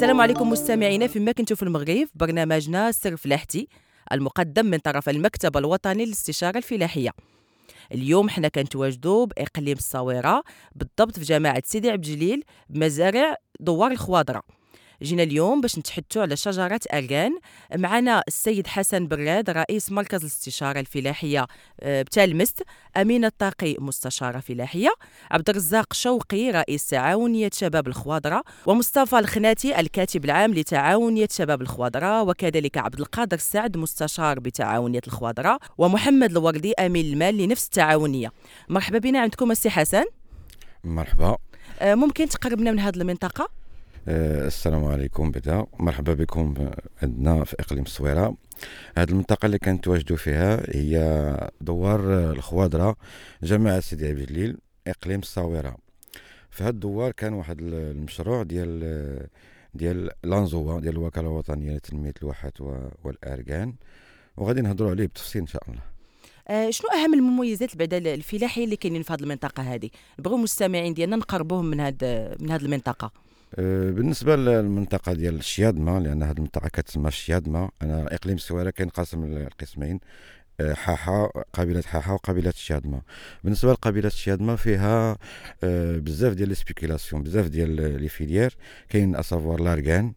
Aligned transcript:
السلام 0.00 0.20
عليكم 0.20 0.50
مستمعينا. 0.50 1.06
فيما 1.06 1.32
كنتو 1.32 1.56
في 1.56 1.62
المغرب 1.62 2.08
برنامجنا 2.14 2.92
سر 2.92 3.16
فلاحتي 3.16 3.68
المقدم 4.12 4.66
من 4.66 4.78
طرف 4.78 5.08
المكتب 5.08 5.56
الوطني 5.56 6.06
للاستشارة 6.06 6.58
الفلاحية. 6.58 7.10
اليوم 7.92 8.28
حنا 8.28 8.48
كنتواجدوا 8.48 9.26
بإقليم 9.26 9.76
الصويرة 9.76 10.42
بالضبط 10.74 11.18
في 11.18 11.24
جماعة 11.24 11.62
سيدي 11.64 11.90
عبد 11.90 12.06
الجليل 12.06 12.44
بمزارع 12.68 13.36
دوار 13.60 13.90
الخواضره 13.90 14.42
جينا 15.02 15.22
اليوم 15.22 15.60
باش 15.60 15.78
نتحدثوا 15.78 16.22
على 16.22 16.36
شجرة 16.36 16.80
أرغان 16.92 17.38
معنا 17.76 18.22
السيد 18.28 18.66
حسن 18.66 19.08
براد 19.08 19.50
رئيس 19.50 19.92
مركز 19.92 20.20
الاستشارة 20.20 20.80
الفلاحية 20.80 21.46
آه، 21.80 22.02
بتالمست 22.02 22.62
أمينة 22.96 23.26
الطاقي 23.26 23.76
مستشارة 23.78 24.40
فلاحية 24.40 24.90
عبد 25.30 25.50
الرزاق 25.50 25.92
شوقي 25.92 26.50
رئيس 26.50 26.86
تعاونية 26.86 27.50
شباب 27.52 27.88
الخواضرة 27.88 28.42
ومصطفى 28.66 29.18
الخناتي 29.18 29.80
الكاتب 29.80 30.24
العام 30.24 30.54
لتعاونية 30.54 31.28
شباب 31.30 31.62
الخواضرة 31.62 32.22
وكذلك 32.22 32.78
عبد 32.78 33.00
القادر 33.00 33.38
سعد 33.38 33.76
مستشار 33.76 34.40
بتعاونية 34.40 35.00
الخواضرة 35.06 35.58
ومحمد 35.78 36.30
الوردي 36.30 36.72
أمين 36.72 37.06
المال 37.06 37.36
لنفس 37.36 37.64
التعاونية. 37.64 38.32
مرحبا 38.68 38.98
بنا 38.98 39.20
عندكم 39.20 39.50
السي 39.50 39.70
حسن. 39.70 40.04
مرحبا. 40.84 41.36
آه، 41.80 41.94
ممكن 41.94 42.28
تقربنا 42.28 42.72
من 42.72 42.78
هذه 42.78 42.96
المنطقة؟ 42.96 43.59
السلام 44.08 44.84
عليكم. 44.84 45.30
بدا. 45.30 45.66
مرحبا 45.78 46.14
بكم 46.14 46.70
عندنا 47.02 47.44
في 47.44 47.56
إقليم 47.60 47.82
الصويرة. 47.82 48.36
هذه 48.96 49.10
المنطقة 49.10 49.46
اللي 49.46 49.58
كنتواجدوا 49.58 50.16
فيها 50.16 50.76
هي 50.76 51.50
دوار 51.60 52.30
الخواضره 52.30 52.96
جماعة 53.42 53.80
سيدي 53.80 54.08
عبد 54.08 54.18
الجليل 54.18 54.58
إقليم 54.86 55.20
الصويرة. 55.20 55.76
في 56.50 56.62
هذا 56.62 56.70
الدوار 56.70 57.12
كان 57.12 57.32
واحد 57.32 57.58
المشروع 57.60 58.42
ديال 58.42 59.28
ديال 59.74 60.10
لانزوا 60.24 60.80
ديال 60.80 60.94
الوكالة 60.94 61.26
الوطنية 61.28 61.76
لتنمية 61.76 62.14
الواحات 62.22 62.60
والأركان. 63.04 63.74
وغادي 64.36 64.60
نهضروا 64.60 64.90
عليه 64.90 65.04
بالتفصيل 65.04 65.42
إن 65.42 65.46
شاء 65.46 65.62
الله. 65.68 65.80
آه 66.48 66.70
شنو 66.70 66.90
أهم 66.90 67.14
المميزات 67.14 67.76
بعد 67.76 67.94
الفلاحيه 67.94 68.64
اللي 68.64 68.76
كاينين 68.76 69.02
في 69.02 69.12
هذه 69.12 69.20
المنطقة 69.20 69.62
هذه؟ 69.62 69.90
نبغيو 70.18 70.36
المستمعين 70.36 70.94
ديالنا 70.94 71.16
نقربوهم 71.16 71.64
من 71.64 71.80
هذه 71.80 72.36
من 72.40 72.50
هذه 72.50 72.62
المنطقة. 72.62 73.29
بالنسبة 73.58 74.36
للمنطقة 74.36 75.12
ديال 75.12 75.34
الشيادمة 75.34 75.98
لأن 75.98 76.22
هذه 76.22 76.36
المنطقة 76.36 76.68
كتسمى 76.68 77.08
الشيادمة. 77.08 77.70
أنا 77.82 78.14
إقليم 78.14 78.36
السويره 78.36 78.70
كينقسم 78.70 79.38
لقسمين 79.38 80.00
أه، 80.60 80.74
حاحة 80.74 81.26
قبيلة 81.52 81.82
حاحة 81.82 82.12
وقبيلة 82.14 82.50
الشيادمة. 82.50 83.02
بالنسبة 83.44 83.72
لقبيلة 83.72 84.06
الشيادمة 84.06 84.56
فيها 84.56 85.18
أه، 85.64 85.98
بزاف 85.98 86.34
ديال 86.34 86.56
spéculations 86.56 87.22
بزاف 87.22 87.46
ديال 87.46 88.00
les 88.02 88.08
filières. 88.08 88.56
كاين 88.88 89.16
à 89.16 89.22
savoir 89.22 89.60
l'argan 89.60 90.12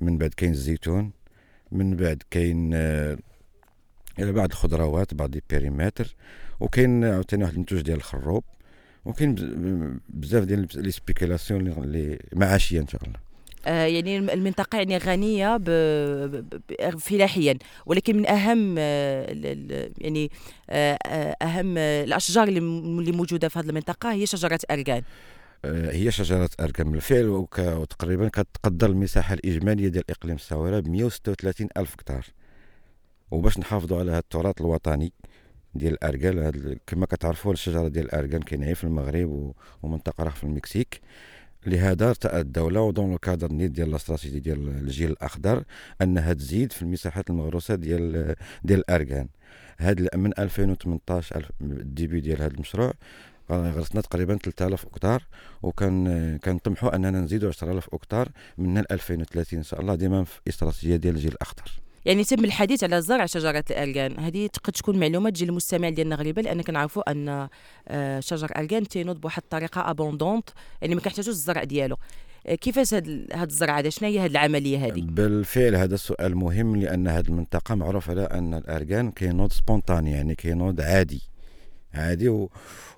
من 0.00 0.18
بعد 0.18 0.34
كاين 0.34 0.52
الزيتون 0.52 1.12
من 1.72 1.96
بعد 1.96 2.22
كاين 2.30 2.70
بعض 4.18 4.50
الخضروات 4.50 5.14
بعض 5.14 5.34
ال 5.34 5.41
périmètres. 5.41 6.14
وكاين 6.60 7.04
عاوتاني 7.04 7.42
واحد 7.42 7.54
المنتوج 7.54 7.80
ديال 7.80 7.96
الخروب. 7.96 8.44
وكاين 9.04 9.34
بزاف 10.08 10.44
ديال 10.44 10.68
les 10.74 10.90
spéculations 10.90 11.68
اللي 11.68 12.18
معاشية 12.32 12.80
إن 12.80 12.88
شاء 12.88 13.02
الله. 13.04 13.18
آه 13.66 13.84
يعني 13.84 14.18
المنطقة 14.18 14.78
يعني 14.78 14.98
غنية 14.98 15.58
فلاحيا. 16.98 17.58
ولكن 17.86 18.16
من 18.16 18.26
أهم 18.26 18.74
آه 18.78 19.26
يعني 19.98 20.30
آه 20.70 20.98
أهم 21.42 21.78
الأشجار 21.78 22.48
اللي 22.48 23.12
موجودة 23.12 23.48
في 23.48 23.58
هذه 23.58 23.68
المنطقة 23.68 24.12
هي 24.12 24.26
شجرة 24.26 24.58
أرغان. 24.70 25.02
آه، 25.64 25.92
هي 25.92 26.10
شجرة 26.10 26.50
أركان 26.60 26.92
بالفعل 26.92 27.26
وتقريبا 27.26 28.28
كتقدر 28.28 28.90
المساحة 28.90 29.34
الإجمالية 29.34 29.88
ديال 29.88 30.10
إقليم 30.10 30.36
الصويرة 30.36 30.80
ب 30.80 30.88
136 30.88 31.68
ألف 31.76 31.92
هكتار. 31.92 32.26
وباش 33.30 33.58
نحافظوا 33.58 33.98
على 33.98 34.10
هذا 34.10 34.18
التراث 34.18 34.60
الوطني 34.60 35.12
ديال 35.74 35.92
الاركان 35.92 36.38
هاد 36.38 36.78
كما 36.86 37.06
كتعرفوا 37.06 37.52
الشجرة 37.52 37.88
ديال 37.88 38.04
الاركان 38.04 38.44
كاينة 38.44 38.74
في 38.74 38.84
المغرب 38.84 39.54
ومنطقة 39.82 40.22
أخرى 40.22 40.30
في 40.30 40.44
المكسيك. 40.44 41.00
لهذا 41.66 42.08
ارتأت 42.08 42.34
الدولة 42.34 42.80
و 42.80 42.86
dans 42.86 43.10
le 43.10 43.18
cadre 43.18 43.52
نيت 43.52 43.70
ديال 43.70 43.88
الاستراتيجي 43.88 44.40
ديال 44.40 44.68
الجيل 44.68 45.10
الأخضر 45.10 45.64
أنها 46.02 46.32
تزيد 46.32 46.72
في 46.72 46.82
المساحات 46.82 47.30
المغروسة 47.30 47.74
ديال 47.74 48.34
ديال 48.64 48.78
الأركان 48.78 49.28
هاد 49.78 50.16
من 50.16 50.32
2018 50.38 51.50
ال 51.60 51.70
début 51.70 52.20
ديال 52.20 52.42
هذا 52.42 52.54
المشروع 52.54 52.92
غرسنا 53.50 54.00
تقريبا 54.00 54.36
3000 54.36 54.86
هكتار 54.86 55.22
وكان 55.62 56.38
كنطمحوا 56.38 56.96
أننا 56.96 57.20
نزيدوا 57.20 57.48
10000 57.48 57.88
هكتار 57.94 58.28
من 58.58 58.78
2030 58.78 59.58
إن 59.58 59.64
شاء 59.64 59.80
الله 59.80 59.94
ديما 59.94 60.24
في 60.24 60.40
استراتيجية 60.48 60.96
ديال 60.96 61.14
الجيل 61.14 61.32
الأخضر. 61.32 61.72
يعني 62.04 62.24
تم 62.24 62.44
الحديث 62.44 62.84
على 62.84 63.00
زرع 63.02 63.26
شجرة 63.26 63.64
الارغان 63.70 64.20
هذه 64.20 64.46
تقد 64.46 64.72
تكون 64.72 65.00
معلومة 65.00 65.30
تجي 65.30 65.44
للمستمع 65.44 65.88
ديالنا 65.88 66.16
غريبه 66.16 66.42
لأن 66.42 66.62
كنعرفوا 66.62 67.10
أن 67.10 67.48
آه، 67.88 68.20
شجر 68.20 68.46
الارغان 68.46 68.88
تينوض 68.88 69.20
بواحد 69.20 69.42
الطريقة 69.42 69.90
abondante 69.90 70.50
يعني 70.82 70.94
ما 70.94 71.00
كنحتاجوش 71.00 71.28
الزرع 71.28 71.64
ديالو. 71.64 71.96
آه، 72.46 72.54
كيفاش 72.54 72.94
هاد 72.94 73.28
هاد 73.32 73.48
الزرع 73.48 73.78
هذا 73.78 73.88
شنو 73.88 74.08
هي 74.08 74.18
هاد 74.18 74.30
العملية 74.30 74.86
هذه؟ 74.86 75.00
بالفعل 75.02 75.76
هذا 75.76 75.94
السؤال 75.94 76.36
مهم 76.36 76.76
لأن 76.76 77.08
هذه 77.08 77.26
المنطقة 77.26 77.74
معروف 77.74 78.10
على 78.10 78.22
أن 78.22 78.54
الارغان 78.54 79.10
كينوض 79.10 79.52
spontané 79.52 80.10
يعني 80.10 80.34
كينوض 80.34 80.80
عادي. 80.80 81.31
عادي 81.94 82.28
و... 82.28 82.50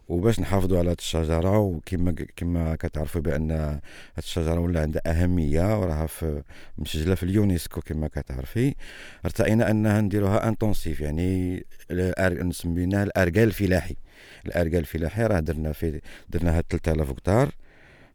وباش 0.09 0.41
نحافظوا 0.41 0.79
على 0.79 0.91
هذه 0.91 0.97
الشجرة 0.99 1.59
وكما 1.59 2.13
كما 2.37 2.77
كتعرفوا 2.77 3.21
بأن 3.21 3.51
هذه 3.51 3.81
الشجرة 4.19 4.61
ولا 4.61 4.81
عندها 4.81 5.03
أهمية 5.07 5.81
وراها 5.81 6.07
في 6.07 6.43
مسجلة 6.79 7.15
في 7.15 7.23
اليونسكو 7.23 7.81
كما 7.81 8.09
كتعرفي. 8.09 8.75
ارتئينا 9.25 9.71
أنها 9.71 10.01
نديروها 10.01 10.49
intensif 10.49 11.01
يعني 11.01 11.65
نسميناها 12.21 13.03
الأركان 13.03 13.49
الفلاحي. 13.49 13.97
الأركان 14.47 14.81
الفلاحي 14.81 15.27
راه 15.27 15.41
درنا 15.41 15.73
في 15.73 16.01
درناها 16.29 16.63
3000 16.71 17.11
هكتار 17.11 17.51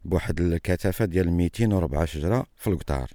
بواحد 0.04 0.40
الكثافه 0.40 1.04
ديال 1.04 1.32
204 1.32 2.04
شجرة 2.04 2.46
في 2.56 2.66
الهكتار. 2.66 3.10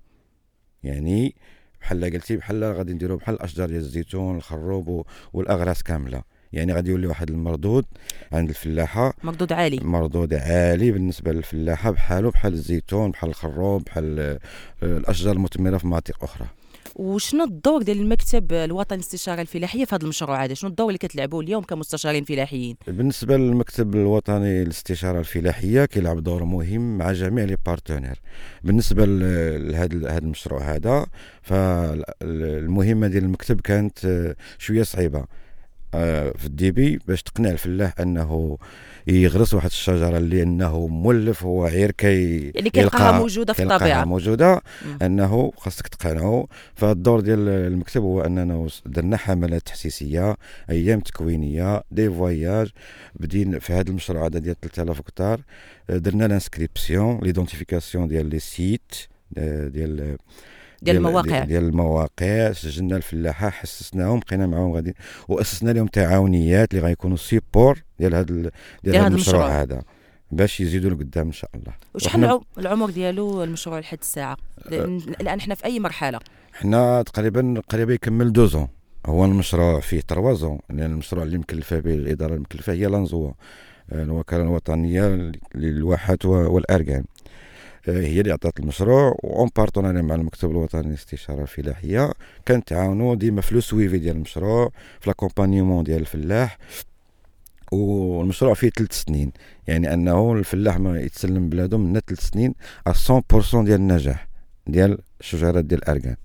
يعني 0.84 1.36
بحال 1.82 2.14
قلتي 2.14 2.38
بحال 2.38 2.64
غادي 2.64 2.94
نديرو 2.94 3.18
بحال 3.18 3.36
الأشجار 3.36 3.68
ديال 3.68 3.80
الزيتون 3.80 4.36
الخروب 4.38 5.06
والأغراس 5.34 5.84
كاملة. 5.84 6.35
يعني 6.56 6.74
غادي 6.74 6.92
يولي 6.92 7.08
واحد 7.08 7.30
المردود 7.30 7.86
عند 8.32 8.50
الفلاحة. 8.50 9.14
مردود 9.24 9.54
عالي. 9.54 9.80
مردود 9.84 10.34
عالي 10.34 10.92
بالنسبة 10.92 11.32
للفلاحة 11.32 11.92
بحالو 11.92 12.30
بحال 12.30 12.54
الزيتون 12.54 13.12
بحال 13.12 13.30
الخروب 13.30 13.84
بحال 13.84 14.20
آه، 14.20 14.40
الأشجار 14.84 15.34
المثمرة 15.34 15.78
في 15.78 15.88
مناطق 15.88 16.24
أخرى. 16.24 16.48
وشنو 16.96 17.44
الدور 17.44 17.82
ديال 17.82 18.02
المكتب 18.02 18.54
الوطني 18.54 18.98
للاستشارة 18.98 19.42
الفلاحية 19.42 19.86
في 19.86 19.96
هذا 19.96 20.04
المشروع 20.04 20.44
هذا؟ 20.44 20.54
شنو 20.54 20.70
الدور 20.70 20.88
اللي 20.88 20.98
كتلعبوه 20.98 21.42
اليوم 21.42 21.64
كمستشارين 21.64 22.24
فلاحيين؟ 22.24 22.76
بالنسبة 22.88 23.38
للمكتب 23.38 23.96
الوطني 23.96 24.64
للاستشارة 24.64 25.20
الفلاحية 25.20 25.86
كيلعب 25.86 26.24
دور 26.24 26.44
مهم 26.44 26.98
مع 26.98 27.12
جميع 27.12 27.44
les 27.44 27.58
partenaires. 27.66 28.22
بالنسبة 28.64 29.06
لهذا 29.06 30.12
هذا 30.12 30.18
المشروع 30.18 30.76
هذا 30.76 31.06
فالمهمة 31.42 33.08
ديال 33.08 33.24
المكتب 33.24 33.62
كانت 33.62 34.06
آه، 34.06 34.36
شوية 34.58 34.84
صعيبة. 34.84 35.26
في 36.38 36.46
ال 36.46 36.55
début 36.55 37.00
باش 37.08 37.24
تقنع 37.24 37.50
الفلاح 37.50 37.94
أنه 38.00 38.58
يغرس 39.08 39.54
واحد 39.54 39.70
الشجرة 39.70 40.18
اللي 40.18 40.44
أنه 40.44 40.88
مولف 40.88 41.44
هو 41.44 41.68
غير 41.68 41.92
كي 41.92 42.40
يعني 42.56 42.70
كيلقاها 42.70 43.20
موجودة 43.20 43.54
في 43.54 43.64
الطبيعة. 43.64 44.06
موجودة. 44.06 44.56
م. 44.56 45.04
أنه 45.04 45.52
خاصك 45.58 45.88
تقنعه. 45.88 46.48
فالدور 46.76 47.20
ديال 47.20 47.50
المكتب 47.50 48.02
هو 48.02 48.22
أننا 48.22 48.68
درنا 48.86 49.18
حملات 49.18 49.62
تحسيسية 49.62 50.36
أيام 50.70 51.00
تكوينية 51.00 51.84
des 51.92 52.10
voyages 52.10 52.70
بدينا 53.16 53.60
في 53.60 53.74
هذا 53.74 53.90
المشروع 53.90 54.26
هذا 54.26 54.40
ديال 54.40 54.56
3000 54.62 55.00
هكتار. 55.00 55.42
درنا 55.90 56.28
l'inscription 56.28 57.20
l'identification 57.24 58.08
ديال 58.08 58.26
les 58.26 58.40
sites 58.40 58.96
آه، 59.38 59.68
ديال 59.68 60.18
ديال 60.86 60.98
المواقع. 60.98 61.44
ديال 61.44 61.64
المواقع. 61.64 62.52
سجلنا 62.52 62.98
الفلاحة 62.98 63.50
حسسناهم 63.50 64.20
بقينا 64.20 64.48
معاهم 64.48 64.72
غادي 64.72 64.96
وأسسنا 65.28 65.72
لهم 65.72 65.88
تعاونيات 65.88 66.74
اللي 66.74 66.86
غيكونوا 66.86 67.18
support 67.18 67.84
ديال 68.00 68.16
هذا 68.16 68.52
ديال 68.84 68.96
هذا 68.96 69.08
المشروع 69.08 69.62
هذا. 69.62 69.82
باش 70.32 70.60
يزيدوا 70.60 70.90
لقدام 70.90 71.26
إن 71.26 71.32
شاء 71.32 71.50
الله. 71.56 71.74
وشحال 71.94 72.42
العمر 72.58 72.90
ديالو 72.90 73.44
المشروع 73.44 73.80
لحد 73.80 73.98
الساعة؟ 74.02 74.38
الآن 75.22 75.42
حنا 75.42 75.56
في 75.56 75.66
أي 75.66 75.80
مرحلة؟ 75.80 76.20
حنا 76.54 77.02
تقريبا 77.02 77.62
قريبا 77.70 77.94
يكمل 77.94 78.34
deux 78.34 78.53
ans 78.53 78.68
هو 79.06 79.26
المشروع 79.26 79.80
فيه 79.80 80.02
trois 80.02 80.38
ans 80.38 80.60
لأن 80.70 80.92
المشروع 80.92 81.24
اللي 81.24 81.38
مكلفة 81.38 81.80
به 81.80 81.94
الإدارة 81.94 82.34
المكلفة 82.34 82.74
هي 82.74 82.86
l'ANDZOA. 82.86 83.32
الوكالة 83.92 84.44
الوطنية 84.44 85.32
للواحات 85.56 86.26
والاركان 86.26 87.04
هي 87.88 88.22
اللي 88.22 88.32
عطات 88.32 88.60
المشروع 88.60 89.18
en 89.24 89.50
partenariat 89.56 90.02
مع 90.02 90.16
المكتب 90.16 90.52
الوطني 90.52 90.88
للاستشارة 90.88 91.42
الفلاحية. 91.42 92.12
كنتعاونوا 92.48 93.16
ديما 93.16 93.42
في 93.42 93.56
le 93.56 93.62
suivi 93.62 93.98
ديال 93.98 94.16
المشروع 94.16 94.72
في 95.00 95.10
l'accompagnement 95.10 95.84
ديال 95.84 96.02
الفلاح. 96.02 96.58
والمشروع 97.72 98.54
فيه 98.54 98.70
ثلاث 98.70 98.92
سنين. 98.92 99.32
يعني 99.68 99.94
أنه 99.94 100.34
الفلاح 100.34 100.80
ما 100.80 101.00
يتسلم 101.02 101.50
بلادو 101.50 101.78
من 101.78 102.00
ثلاث 102.00 102.20
سنين 102.20 102.54
100% 102.90 103.66
ديال 103.66 103.80
النجاح 103.80 104.28
ديال 104.68 104.98
الشجرات 105.20 105.66
ديال 105.66 105.84
الاركان 105.84 106.16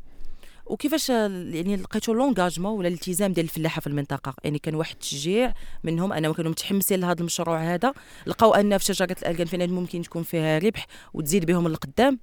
وكيفاش 0.71 1.09
يعني 1.09 1.77
لقيتوا 1.77 2.15
l'engagement 2.15 2.79
ولا 2.79 2.89
الالتزام 2.89 3.33
ديال 3.33 3.47
الفلاحة 3.47 3.81
في 3.81 3.87
المنطقة؟ 3.87 4.35
يعني 4.45 4.59
كان 4.59 4.75
واحد 4.75 4.93
التشجيع 4.93 5.53
منهم 5.85 6.13
انهم 6.13 6.33
كانوا 6.33 6.51
متحمسين 6.51 7.01
لهذا 7.01 7.21
المشروع 7.21 7.75
هذا 7.75 7.93
لقاو 8.27 8.55
أن 8.55 8.79
في 8.79 8.85
شجرة 8.85 9.17
الاركان 9.23 9.47
فعلا 9.47 9.67
ممكن 9.67 10.03
تكون 10.03 10.23
فيها 10.23 10.59
ربح 10.59 10.87
وتزيد 11.15 11.45
بهم 11.45 11.69
للقدام 11.69 12.19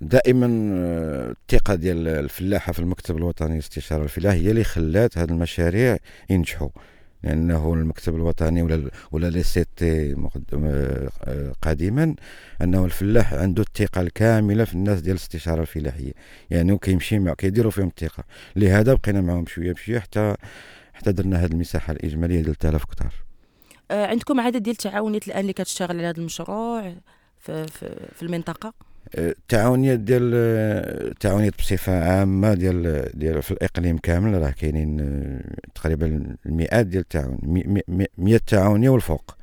دائما 0.00 0.70
آه، 0.74 1.30
الثقة 1.30 1.74
ديال 1.74 2.08
الفلاحة 2.08 2.72
في 2.72 2.78
المكتب 2.78 3.16
الوطني 3.16 3.52
للاستشاره 3.54 4.02
الفلاحيه 4.02 4.40
هي 4.40 4.50
اللي 4.50 4.64
خلات 4.64 5.18
هذه 5.18 5.30
المشاريع 5.30 5.96
ينجحوا. 6.30 6.68
لأنه 7.24 7.74
المكتب 7.74 8.14
الوطني 8.14 8.62
ولا 8.62 8.90
ولا 9.12 9.30
لي 9.30 9.42
سي 9.42 9.64
تي 9.76 10.16
قديما 11.62 12.14
أنه 12.62 12.84
الفلاح 12.84 13.34
عنده 13.34 13.62
الثقة 13.62 14.00
الكاملة 14.00 14.64
في 14.64 14.74
الناس 14.74 15.00
ديال 15.00 15.16
الاستشاره 15.16 15.60
الفلاحية. 15.60 16.12
يعني 16.50 16.72
وكيمشي 16.72 17.18
مع 17.18 17.34
كيديروا 17.34 17.70
فيهم 17.70 17.88
الثقة. 17.88 18.24
لهذا 18.56 18.94
بقينا 18.94 19.20
معهم 19.20 19.46
شوية 19.46 19.72
بشوية 19.72 19.98
حتى 19.98 20.34
حتى 20.94 21.12
درنا 21.12 21.44
هذه 21.44 21.52
المساحة 21.52 21.92
الإجمالية 21.92 22.42
ديال 22.42 22.58
3000 22.58 22.84
كتار. 22.84 23.12
آه، 23.90 24.06
عندكم 24.06 24.40
عدد 24.40 24.62
ديال 24.62 24.76
التعاونيات 24.84 25.28
الآن 25.28 25.40
اللي 25.40 25.52
كتشتغل 25.52 25.98
على 25.98 26.06
هذا 26.06 26.18
المشروع 26.18 26.94
في, 27.40 27.66
في, 27.66 28.08
في 28.14 28.22
المنطقة؟ 28.22 28.74
التعاونيات 29.18 29.98
ديال 30.00 30.34
التعاونيات 31.10 31.58
بصفة 31.58 32.04
عامة 32.04 32.54
ديال 32.54 33.10
ديال 33.14 33.42
في 33.42 33.50
الإقليم 33.50 33.98
كامل 33.98 34.42
راه 34.42 34.50
كاينين 34.50 35.00
آه، 35.00 35.70
تقريبا 35.74 36.36
المئات 36.46 36.86
ديال 36.86 37.02
التعاون 37.02 37.38
100 38.18 38.40
تعاونية 38.46 38.88
والفوق. 38.90 39.36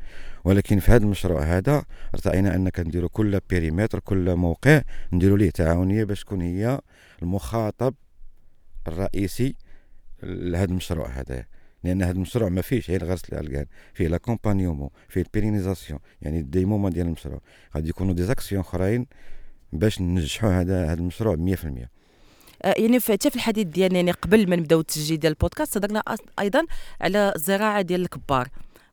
ولكن 0.44 0.80
في 0.80 0.92
هذا 0.92 1.04
المشروع 1.04 1.44
هذا 1.44 1.84
ارتئينا 2.14 2.56
أن 2.56 2.70
كنديروا 2.70 3.10
كل 3.14 3.40
périmètre 3.50 4.00
كل 4.00 4.36
موقع 4.36 4.82
نديروا 5.14 5.38
ليه 5.38 5.50
تعاونية 5.50 6.04
باش 6.04 6.24
تكون 6.24 6.42
هي 6.42 6.80
المخاطب 7.22 7.94
الرئيسي 8.88 9.56
لهذا 10.24 10.72
المشروع 10.72 11.10
هذا. 11.10 11.46
لأن 11.84 12.02
هذا 12.02 12.12
المشروع 12.12 12.50
ما 12.50 12.62
فيهش 12.62 12.90
غير 12.90 13.06
غرس 13.06 13.22
الاركان 13.30 13.66
فيه 13.94 14.08
l'accompagnement 14.08 14.90
فيه 15.10 15.22
ال 15.22 15.27
pérennisation 15.27 16.00
يعني 16.22 16.40
الديمومة 16.40 16.92
ديال 16.92 17.08
المشروع. 17.08 17.42
غادي 17.76 17.90
يكونوا 17.90 18.14
des 18.14 18.24
actions 18.24 18.62
أخرين 18.62 19.08
باش 19.74 20.02
ننجحوا 20.02 20.62
هذا 20.62 20.86
هذا 20.86 21.00
المشروع 21.00 21.36
100% 21.36 21.88
آه، 22.64 22.76
يعني 22.78 23.00
حتى 23.00 23.30
في 23.30 23.36
الحديث 23.36 23.68
ديالنا 23.68 23.96
يعني 23.96 24.12
قبل 24.12 24.50
ما 24.50 24.56
نبداو 24.56 24.80
التسجيل 24.80 25.20
ديال 25.20 25.32
البودكاست 25.32 25.74
صدقنا 25.74 26.04
أيضا 26.40 26.66
على 27.02 27.34
الزراعة 27.36 27.82
ديال 27.82 28.02
الكبار. 28.02 28.48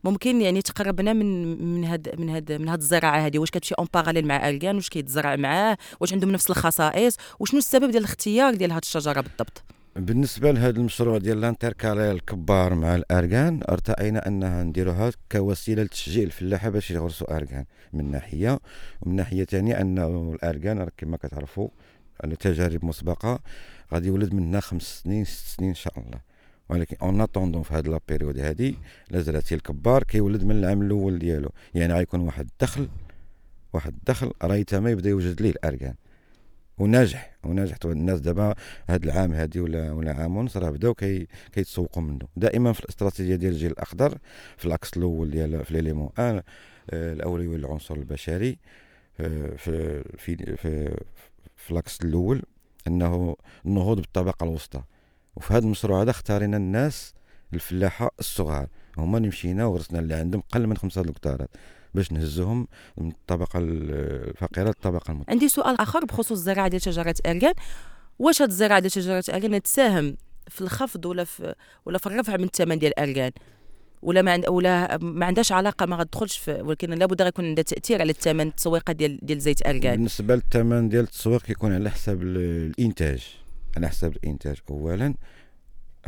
ممكن 0.05 0.41
يعني 0.41 0.63
تقربنا 0.63 1.13
من 1.13 1.59
من 1.75 1.85
هاد 1.85 2.21
من 2.21 2.29
هاد 2.31 2.53
من 2.53 2.69
هاد 2.69 2.79
الزراعة 2.79 3.27
هذه. 3.27 3.39
واش 3.39 3.51
كتمشي 3.51 3.75
en 3.75 3.87
parallèle 3.95 4.27
مع 4.27 4.49
اركان 4.49 4.77
واش 4.77 4.89
كيتزرع 4.89 5.37
معاه؟ 5.37 5.79
واش 6.01 6.13
عندهم 6.13 6.31
نفس 6.31 6.51
الخصائص؟ 6.51 7.17
وشنو 7.41 7.59
السبب 7.59 7.91
ديال 7.91 8.03
الاختيار 8.03 8.55
ديال 8.55 8.73
هاد 8.73 8.83
الشجرة 8.83 9.21
بالضبط؟ 9.21 9.63
بالنسبة 9.99 10.51
لهذا 10.51 10.79
المشروع 10.79 11.19
ديال 11.19 11.41
l'intercalé 11.41 12.11
الكبار 12.11 12.75
مع 12.75 12.95
الأركان 12.95 13.61
ارتأينا 13.69 14.27
أنها 14.27 14.63
نديروها 14.65 15.13
كوسيلة 15.33 15.83
لتشجيع 15.83 16.25
الفلاحة 16.25 16.69
باش 16.69 16.91
يغرسوا 16.91 17.37
أركان 17.37 17.65
من 17.93 18.11
ناحية 18.11 18.59
ومن 19.01 19.17
ناحية 19.17 19.45
ثانية 19.45 19.81
أنه 19.81 20.33
الأركان 20.35 20.89
كما 20.97 21.17
كتعرفوا 21.17 21.69
تجارب 22.41 22.85
مسبقة 22.85 23.41
غادي 23.95 24.09
يولد 24.09 24.35
منها 24.35 24.61
خمس 24.61 25.03
سنين 25.03 25.25
ست 25.25 25.47
سنين 25.47 25.69
إن 25.69 25.75
شاء 25.75 25.99
الله. 25.99 26.21
ولكن 26.69 26.97
en 27.03 27.21
attendant 27.21 27.63
في 27.63 27.75
هذه 27.75 27.87
la 27.89 28.00
période 28.00 28.39
هذه 28.39 28.75
لازالتي 29.11 29.55
الكبار 29.55 30.03
كيولد 30.03 30.45
من 30.45 30.59
العام 30.59 30.83
الأول 30.83 31.19
ديالو. 31.19 31.51
يعني 31.75 31.93
غيكون 31.93 32.21
واحد 32.21 32.49
الدخل 32.53 32.89
واحد 33.73 33.93
الدخل 33.93 34.33
ريثما 34.45 34.91
يبدا 34.91 35.11
يوجد 35.11 35.43
ليه 35.43 35.51
الاركان 35.51 35.95
وناجح 36.79 37.39
وناجح 37.45 37.77
الناس 37.85 38.21
دابا 38.21 38.55
هذا 38.89 39.05
العام 39.05 39.33
هذه 39.33 39.61
ولا 39.61 39.93
ولا 39.93 40.13
عام 40.13 40.37
ونص 40.37 40.57
راه 40.57 40.71
بداو 40.71 40.95
كي 40.95 41.29
كيتسوقوا 41.53 42.03
منه. 42.03 42.29
دائما 42.37 42.73
في 42.73 42.81
الاستراتيجية 42.81 43.37
ديال 43.37 43.53
الجيل 43.53 43.71
الأخضر 43.71 44.19
في 44.57 44.67
l'axe 44.67 44.97
الأول 44.97 45.31
ديال 45.31 45.65
في 45.65 45.75
l'élément 45.75 46.11
أن 46.19 46.43
آه، 46.91 47.13
الاولويه 47.13 47.57
للعنصر 47.57 47.95
البشري. 47.95 48.59
آه، 49.21 49.57
في 49.57 50.03
في 50.19 50.57
في, 50.57 50.97
في 51.57 51.71
الاكس 51.71 51.99
الأول 52.05 52.43
أنه 52.87 53.37
النهوض 53.67 53.97
بالطبقة 53.97 54.45
الوسطى. 54.45 54.83
وفي 55.37 55.55
هذا 55.55 55.65
المشروع 55.65 56.03
هذا 56.03 56.11
اختارينا 56.11 56.57
الناس 56.57 57.15
الفلاحة 57.55 58.11
الصغار. 58.19 58.69
هما 58.99 59.17
اللي 59.19 59.29
مشينا 59.29 59.67
وغرسنا 59.67 59.99
اللي 59.99 60.15
عندهم 60.15 60.43
قل 60.53 60.67
من 60.67 60.77
خمسة 60.77 61.01
هكتارات 61.01 61.51
باش 61.95 62.13
نهزهم 62.13 62.69
من 62.97 63.09
الطبقه 63.09 63.59
الفقيرة 63.63 64.67
للطبقة 64.67 65.11
المتوسطه 65.11 65.31
عندي 65.31 65.49
سؤال 65.49 65.81
آخر 65.81 66.05
بخصوص 66.05 66.31
الزراعة 66.31 66.69
ديال 66.69 66.83
شجرة 66.83 67.15
ارغان 67.27 67.55
واش 68.19 68.43
هاد 68.43 68.49
الزراعة 68.49 68.81
ديال 68.81 68.93
شجرة 68.93 69.25
ارغان 69.29 69.63
تساهم 69.63 70.17
في 70.49 70.61
الخفض 70.61 71.07
ولا 71.07 71.25
في 71.25 71.55
ولا 71.87 71.99
في 71.99 72.07
الرفع 72.07 72.37
من 72.37 72.45
الثمن 72.45 72.79
ديال 72.79 72.99
الارغان 72.99 73.33
ولا 74.03 74.23
ما 74.23 74.33
عند 74.33 74.49
ولا 74.49 74.99
ما 75.03 75.27
عندهاش 75.27 75.53
علاقة 75.53 75.87
ما 75.87 75.97
غتدخلش 75.97 76.39
في 76.39 76.53
ولكن 76.63 76.91
لابد 76.91 77.23
غيكون 77.23 77.45
عندها 77.45 77.65
تأثير 77.65 78.01
على 78.01 78.11
الثمن 78.11 78.47
التسويقي 78.47 78.95
ديال 78.95 79.19
ديال 79.23 79.41
زيت 79.41 79.67
ارغان 79.67 79.97
بالنسبة 79.97 80.35
للثمن 80.35 80.89
ديال 80.89 81.05
التسويق 81.05 81.43
كيكون 81.43 81.73
على 81.73 81.91
حساب 81.91 82.23
الإنتاج. 82.23 83.27
على 83.77 83.89
حساب 83.89 84.17
الإنتاج 84.17 84.57
اولا. 84.71 85.15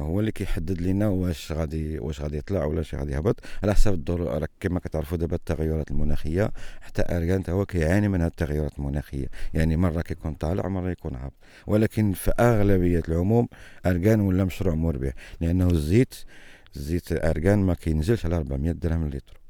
هو 0.02 0.20
اللي 0.20 0.32
كيحدد 0.32 0.80
لنا 0.80 1.08
واش 1.08 1.52
غادي 1.52 1.98
واش 1.98 2.20
غادي 2.20 2.36
يطلع 2.38 2.64
ولا 2.64 2.82
شي 2.82 2.96
غادي 2.96 3.12
يهبط. 3.12 3.40
على 3.62 3.74
حسب 3.74 3.92
الظروف 3.92 4.28
راك 4.28 4.50
كما 4.60 4.80
كتعرفوا 4.80 5.18
دابا 5.18 5.36
التغيرات 5.36 5.90
المناخية 5.90 6.50
حتى 6.80 7.02
أرغان 7.02 7.42
هو 7.48 7.66
كيعاني 7.66 8.08
من 8.08 8.20
هذه 8.20 8.28
التغيرات 8.30 8.78
المناخية. 8.78 9.26
يعني 9.54 9.76
مرة 9.76 10.00
كيكون 10.00 10.34
طالع 10.34 10.68
مرة 10.68 10.90
يكون 10.90 11.14
هابط 11.14 11.34
ولكن 11.66 12.12
في 12.12 12.32
أغلبية 12.40 13.02
العموم 13.08 13.48
أرغان 13.86 14.20
ولا 14.20 14.44
مشروع 14.44 14.74
مربح 14.74 15.12
لأنه 15.40 15.66
الزيت 15.70 16.14
زيت 16.74 17.12
أرغان 17.12 17.58
ما 17.58 17.74
كينزلش 17.74 18.26
على 18.26 18.36
400 18.36 18.72
درهم 18.72 19.08
لتر. 19.08 19.40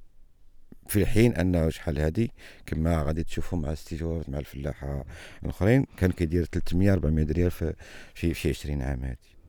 في 0.91 0.97
الحين 0.97 1.35
انه 1.35 1.71
شحال 1.71 1.99
هذه 1.99 2.29
كما 2.67 3.03
غادي 3.03 3.25
تشوفوا 3.25 3.59
مع 3.59 3.69
الاستجوابات 3.69 4.29
مع 4.31 4.39
الفلاحة 4.39 5.05
الأخرين 5.43 5.87
كان 5.97 6.13
كيدير 6.13 6.45
300 6.45 6.93
400 6.93 7.25
ريال 7.25 7.51
في 7.51 7.75
في 8.15 8.49
20 8.49 8.83
عام 8.83 9.05
هذه 9.05 9.40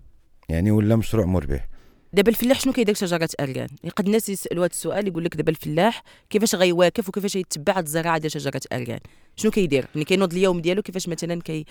يعني 0.51 0.71
ولا 0.71 0.95
مشروع 0.95 1.25
مربح 1.25 1.67
دابا 2.13 2.29
الفلاح 2.29 2.59
شنو 2.59 2.73
كيدير؟ 2.73 2.95
شجره 2.95 3.29
ارغان 3.39 3.67
قد 3.95 4.05
الناس 4.05 4.29
يسألوا 4.29 4.65
هذا 4.65 4.71
السؤال 4.71 5.07
يقول 5.07 5.23
لك 5.23 5.35
دابا 5.35 5.51
الفلاح 5.51 6.03
كيفاش 6.29 6.55
غيواكف 6.55 7.09
وكيفاش 7.09 7.35
يتبع 7.35 7.79
الزراعة 7.79 8.17
ديال 8.17 8.31
شجره 8.31 8.61
ارغان 8.73 8.99
شنو 9.35 9.51
كيدير؟ 9.51 9.85
ملي 9.95 10.05
كينوض 10.05 10.33
اليوم 10.33 10.61
ديالو 10.61 10.81
كيفاش 10.81 11.09
مثلا 11.09 11.41
كي 11.41 11.65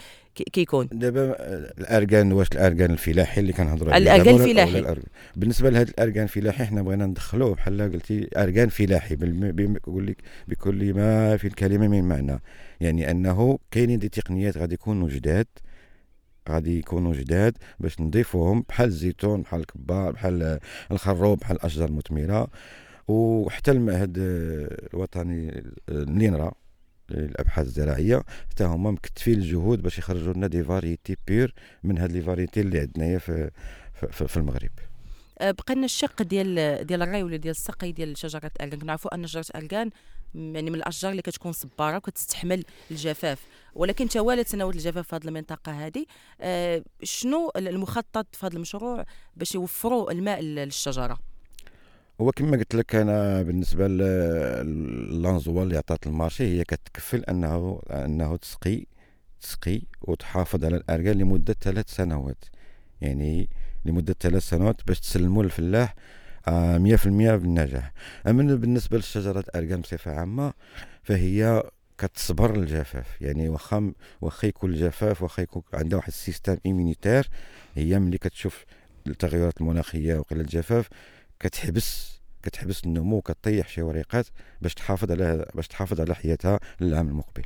كيكون؟ 0.53 0.89
دابا 0.93 1.37
الارغان 1.79 2.33
واش 2.33 2.47
الارغان 2.53 2.91
الفلاحي 2.91 3.41
اللي 3.41 3.53
كنهضروا 3.53 3.95
عليه 3.95 4.15
الارغان 4.15 4.35
الفلاحي. 4.41 5.01
بالنسبة 5.37 5.71
لهذا 5.71 5.91
الارغان 5.91 6.23
الفلاحي 6.23 6.65
حنا 6.65 6.83
بغينا 6.83 7.07
ندخلوه 7.07 7.55
بحال 7.55 7.93
قلتي 7.93 8.29
ارغان 8.37 8.69
فلاحي 8.69 9.17
بيقول 9.17 10.07
لك 10.07 10.17
بكل 10.49 10.95
ما 10.95 11.37
في 11.37 11.47
الكلمة 11.47 11.89
من 11.89 12.09
معنى. 12.09 12.41
يعني 12.81 13.11
أنه 13.11 13.59
كاينين 13.71 13.99
دي 13.99 14.09
تقنيات 14.09 14.57
غادي 14.59 14.75
يكونوا 14.75 15.09
جداد 15.09 15.47
غادي 16.49 16.79
يكونوا 16.79 17.13
جداد 17.15 17.59
باش 17.81 18.01
نضيفوهم 18.01 18.65
بحال 18.69 18.89
الزيتون 18.89 19.43
بحال 19.43 19.61
الكبار 19.61 20.13
بحال 20.13 20.59
الخروب 20.91 21.39
بحال 21.39 21.57
الأشجار 21.57 21.89
المثمرة. 21.89 22.49
وحتى 23.09 23.71
المعهد 23.71 24.15
الوطني 24.95 25.63
النينرا 25.89 26.53
للابحاث 27.11 27.67
الزراعية 27.67 28.23
حتى 28.51 28.65
هما 28.65 28.91
مكتفين 28.91 29.35
الجهود 29.35 29.83
باش 29.83 29.99
يخرجوا 29.99 30.33
لنا 30.33 30.47
دي 30.47 30.65
فاريتي 30.65 31.17
بير 31.27 31.55
من 31.85 31.99
هاد 31.99 32.13
les 32.13 32.23
variétés 32.23 32.61
اللي 32.61 32.81
عندنا 32.81 33.19
في, 33.19 33.51
في, 34.11 34.29
في 34.29 34.37
المغرب. 34.37 34.71
أه، 35.39 35.51
بقى 35.51 35.75
لنا 35.75 35.85
الشق 35.85 36.23
ديال 36.23 36.87
ديال 36.87 37.03
الري 37.03 37.23
ولا 37.23 37.37
ديال 37.37 37.51
السقي 37.51 37.93
ديال 37.93 38.19
شجرة 38.19 38.51
الارغان 38.61 38.81
كنعرفوا 38.81 39.15
أن 39.15 39.27
شجرة 39.27 39.45
الارغان 39.55 39.91
يعني 40.35 40.71
من 40.71 40.75
الأشجار 40.75 41.11
اللي 41.11 41.23
كتكون 41.23 41.53
صبارة 41.53 41.97
وكتستحمل 41.97 42.65
الجفاف. 42.91 43.39
ولكن 43.75 44.09
توالت 44.09 44.49
سنوات 44.49 44.75
الجفاف 44.75 45.09
في 45.09 45.17
هذه 45.17 45.25
المنطقة 45.25 45.87
هذه 45.87 46.07
آه 46.41 46.83
شنو 47.03 47.53
المخطط 47.57 48.27
في 48.33 48.47
هذا 48.47 48.57
المشروع 48.57 49.05
باش 49.37 49.55
يوفروا 49.55 50.13
الماء 50.13 50.41
للشجرة؟ 50.41 51.19
هو 52.21 52.33
كما 52.33 52.57
قلت 52.57 52.75
لك 52.75 52.95
أنا 52.95 53.43
بالنسبة 53.43 53.89
لل 53.89 54.32
ANDZOA 54.32 55.63
اللي 55.63 55.77
عطات 55.77 56.07
ال 56.07 56.12
marché 56.12 56.45
هي 56.45 56.65
كتكفل 56.65 57.25
انه 57.25 57.83
أنه 57.91 58.37
تسقي 58.37 58.87
تسقي 59.41 59.83
وتحافظ 60.03 60.65
على 60.65 60.77
الاركان 60.77 61.19
لمدة 61.19 61.57
ثلاث 61.61 61.95
سنوات. 61.95 62.45
يعني 63.01 63.49
لمدة 63.85 64.17
ثلاث 64.21 64.43
سنوات 64.43 64.87
باش 64.87 65.01
تسلموا 65.01 65.43
للفلاح 65.43 65.95
آه، 66.49 66.79
مية 66.79 66.97
في 66.97 67.07
المية 67.07 67.37
بالنجاح. 67.37 67.93
أما 68.27 68.55
بالنسبة 68.55 68.97
للشجرة 68.97 69.45
أركان 69.55 69.81
بصفة 69.81 70.13
عامة 70.13 70.53
فهي 71.03 71.63
كتصبر 71.99 72.55
الجفاف. 72.55 73.23
يعني 73.23 73.49
واخا 73.49 73.93
واخا 74.21 74.49
يكون 74.49 74.71
الجفاف 74.71 75.23
واخا 75.23 75.43
يكون 75.43 75.63
عندها 75.75 75.97
واحد 75.97 76.09
ال 76.09 76.15
système 76.15 76.57
immunitaire 76.67 77.29
هي 77.75 77.99
ملي 77.99 78.19
كتشوف 78.19 78.65
التغيرات 79.07 79.61
المناخية 79.61 80.19
وقلة 80.19 80.41
الجفاف 80.41 80.89
كتحبس 81.41 82.21
كتحبس 82.43 82.85
النمو 82.85 83.21
كطيح 83.21 83.69
شي 83.69 83.83
وريقات 83.83 84.27
باش 84.61 84.75
تحافظ 84.75 85.11
على 85.11 85.47
باش 85.55 85.69
تحافظ 85.69 86.01
على 86.01 86.15
حياتها 86.15 86.61
للعام 86.81 87.09
المقبل. 87.09 87.43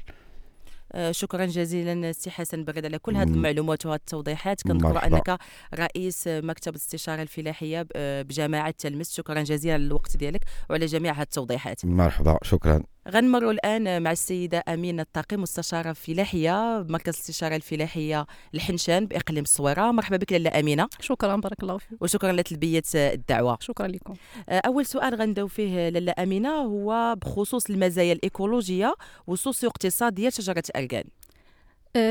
شكرا 1.11 1.47
جزيلا 1.47 2.13
سي 2.13 2.31
حسن 2.31 2.65
برد 2.65 2.85
على 2.85 2.99
كل 2.99 3.17
هذه. 3.17 3.29
المعلومات 3.29 3.87
وهذه 3.87 3.97
التوضيحات 3.97 4.63
كنذكر. 4.63 5.07
أنك 5.07 5.39
رئيس 5.75 6.25
مكتب 6.29 6.73
الاستشاره 6.73 7.23
الفلاحية 7.23 7.87
آه، 7.97 8.23
بجماعه 8.23 8.71
تلمس. 8.79 9.13
شكرا 9.15 9.43
جزيلا 9.43 9.75
على 9.75 9.83
الوقت 9.83 10.17
ديالك 10.17 10.45
وعلى 10.71 10.87
جميع 10.87 11.13
هذه 11.13 11.23
التوضيحات. 11.23 11.85
مرحبا. 11.85 12.39
شكرا. 12.43 12.83
غنمروا 13.09 13.53
الآن 13.53 14.03
مع 14.03 14.13
السيدة 14.13 14.65
أمينة 14.69 15.03
الطاقي 15.03 15.37
مستشارة 15.37 15.93
فلاحية 15.93 16.83
بمركز 16.83 17.15
الاستشاره 17.15 17.57
الفلاحية 17.57 18.27
الحنشان 18.55 19.07
بإقليم 19.07 19.43
الصويرة. 19.43 19.91
مرحبا 19.91 20.17
بك 20.17 20.33
لاله 20.33 20.61
أمينة. 20.61 20.89
شكرا 21.01 21.37
بارك 21.37 21.63
الله 21.63 21.79
فيك. 21.79 22.03
وشكرا 22.03 22.33
لتلبية 22.33 22.83
الدعوة. 22.95 23.59
شكرا 23.61 23.87
لكم. 23.87 24.15
آه، 24.49 24.59
أول 24.67 24.87
سؤال 24.87 25.15
غنداو 25.15 25.47
فيه 25.49 25.89
لاله 25.89 26.15
أمينة 26.19 26.51
هو 26.51 27.17
بخصوص 27.23 27.71
المزايا 27.71 28.13
الإيكولوجية 28.13 28.95
والسوسيو 29.27 29.71
اقتصاديه 29.71 30.29
لشجره 30.29 30.63
الاركان 30.71 31.05
آه، 31.05 31.24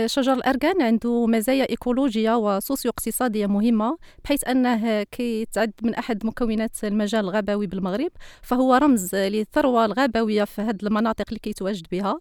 شجر 0.05 0.33
الأركان 0.33 0.81
عنده 0.81 1.25
مزايا 1.27 1.69
إيكولوجية 1.69 2.37
وسوسيو 2.37 2.91
اقتصادية 2.91 3.45
مهمة 3.47 3.97
بحيث 4.23 4.47
أنه 4.47 5.03
كيتعد 5.03 5.71
من 5.81 5.95
أحد 5.95 6.25
مكونات 6.25 6.83
المجال 6.83 7.19
الغابوي 7.19 7.67
بالمغرب 7.67 8.11
فهو 8.41 8.75
رمز 8.75 9.15
للثروة 9.15 9.85
الغابوية 9.85 10.43
في 10.43 10.61
هذه 10.61 10.77
المناطق 10.83 11.25
اللي 11.27 11.39
كيتواجد 11.39 11.87
بها. 11.91 12.19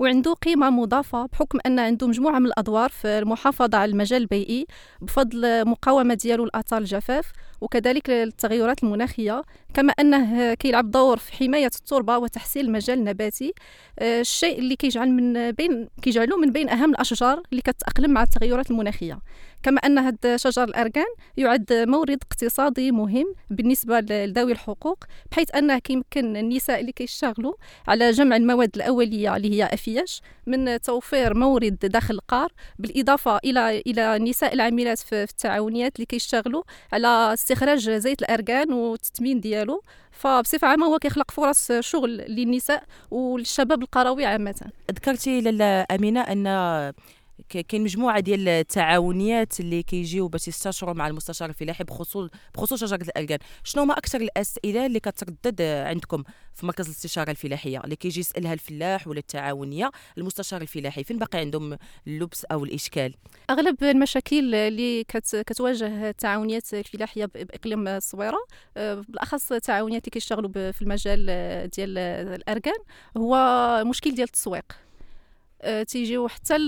وعنده 0.00 0.32
قيمة 0.32 0.70
مضافة 0.70 1.26
بحكم 1.26 1.58
أن 1.66 1.78
عنده 1.78 2.06
مجموعة 2.06 2.38
من 2.38 2.46
الأدوار 2.46 2.90
في 2.90 3.18
المحافظة 3.18 3.78
على 3.78 3.90
المجال 3.90 4.22
البيئي 4.22 4.66
بفضل 5.00 5.68
مقاومة 5.68 6.14
ديالو 6.14 6.44
لآثار 6.44 6.80
الجفاف 6.80 7.32
وكذلك 7.60 8.10
التغيرات 8.10 8.82
المناخية. 8.82 9.42
كما 9.74 9.92
أنه 9.92 10.54
كيلعب 10.54 10.90
دور 10.90 11.16
في 11.16 11.32
حماية 11.32 11.66
التربة 11.66 12.18
وتحسين 12.18 12.66
المجال 12.66 12.98
النباتي. 12.98 13.52
آه، 13.98 14.20
الشيء 14.20 14.58
اللي 14.58 14.76
كيجعل 14.76 15.10
من 15.10 15.50
بين 15.50 15.88
كيجعلو 16.02 16.36
من 16.36 16.52
بين 16.52 16.68
أهم 16.68 16.90
الأشجار 16.90 17.42
اللي 17.50 17.62
كتأقلم 17.62 18.10
مع 18.10 18.22
التغيرات 18.22 18.70
المناخية. 18.70 19.18
كما 19.62 19.78
أن 19.78 19.98
هذا 19.98 20.36
شجر 20.36 20.64
الاركان 20.64 21.06
يعد 21.36 21.72
مورد 21.72 22.18
اقتصادي 22.22 22.92
مهم 22.92 23.34
بالنسبة 23.50 24.00
لذوي 24.00 24.52
الحقوق 24.52 25.04
بحيث 25.32 25.54
انه 25.54 25.78
كيمكن 25.78 26.36
النساء 26.36 26.80
اللي 26.80 26.92
كيشتغلوا 26.92 27.54
على 27.88 28.10
جمع 28.10 28.36
المواد 28.36 28.70
الأولية 28.76 29.36
اللي 29.36 29.50
هي 29.54 29.64
أفياش 29.64 30.20
من 30.46 30.80
توفير 30.80 31.34
مورد 31.34 31.78
داخل 31.78 32.14
القار 32.14 32.52
بالإضافة 32.78 33.36
إلى 33.44 33.82
إلى 33.86 34.16
النساء 34.16 34.54
العاملات 34.54 34.98
في 34.98 35.22
التعاونيات 35.22 35.96
اللي 35.96 36.06
كيشتغلوا 36.06 36.62
على 36.92 37.06
استخراج 37.34 37.90
زيت 37.90 38.22
الاركان 38.22 38.72
والتثمين 38.72 39.40
ديالو. 39.40 39.82
فبصفة 40.10 40.68
عامة 40.68 40.86
هو 40.86 40.98
كيخلق 40.98 41.30
فرص 41.30 41.72
شغل 41.72 42.10
للنساء 42.16 42.82
والشباب 43.10 43.82
القروي 43.82 44.24
عامة. 44.24 44.70
ذكرتي 44.90 45.38
أمينة 45.90 46.20
أن 46.20 46.44
ك- 46.44 46.94
كاين 47.48 47.82
مجموعة 47.82 48.20
ديال 48.20 48.48
التعاونيات 48.48 49.60
اللي 49.60 49.82
كيجيو 49.82 50.28
باش 50.28 50.48
يستشروا 50.48 50.94
مع 50.94 51.08
المستشار 51.08 51.48
الفلاحي 51.48 51.84
بخصوص 51.84 52.30
بخصوص 52.54 52.84
شجرة 52.84 53.02
الاركان 53.02 53.38
شنو 53.64 53.82
هما 53.82 53.98
أكثر 53.98 54.20
الأسئلة 54.20 54.86
اللي 54.86 55.00
كتردد 55.00 55.62
عندكم 55.62 56.22
في 56.54 56.66
مركز 56.66 56.86
الاستشارة 56.86 57.30
الفلاحية؟ 57.30 57.80
اللي 57.84 57.96
كيجي 57.96 58.20
يسألها 58.20 58.52
الفلاح 58.52 59.08
ولا 59.08 59.18
التعاونية 59.18 59.90
المستشار 60.18 60.62
الفلاحي؟ 60.62 61.04
فين 61.04 61.18
باقي 61.18 61.38
عندهم 61.38 61.76
اللبس 62.06 62.44
أو 62.44 62.64
الإشكال؟ 62.64 63.14
أغلب 63.50 63.84
المشاكل 63.84 64.54
اللي 64.54 65.04
كت 65.04 65.36
كتواجه 65.46 66.08
التعاونيات 66.08 66.74
الفلاحية 66.74 67.24
بإقليم 67.24 67.88
الصويرة 67.88 68.38
آه، 68.76 68.94
بالأخص 68.94 69.52
التعاونيات 69.52 70.02
اللي 70.02 70.10
كيشتغلوا 70.10 70.70
في 70.70 70.82
المجال 70.82 71.26
ديال 71.76 71.98
الاركان 71.98 72.78
هو 73.16 73.36
مشكل 73.86 74.14
ديال 74.14 74.26
التسويق. 74.26 74.89
تيجيو 75.88 76.28
حتى 76.28 76.58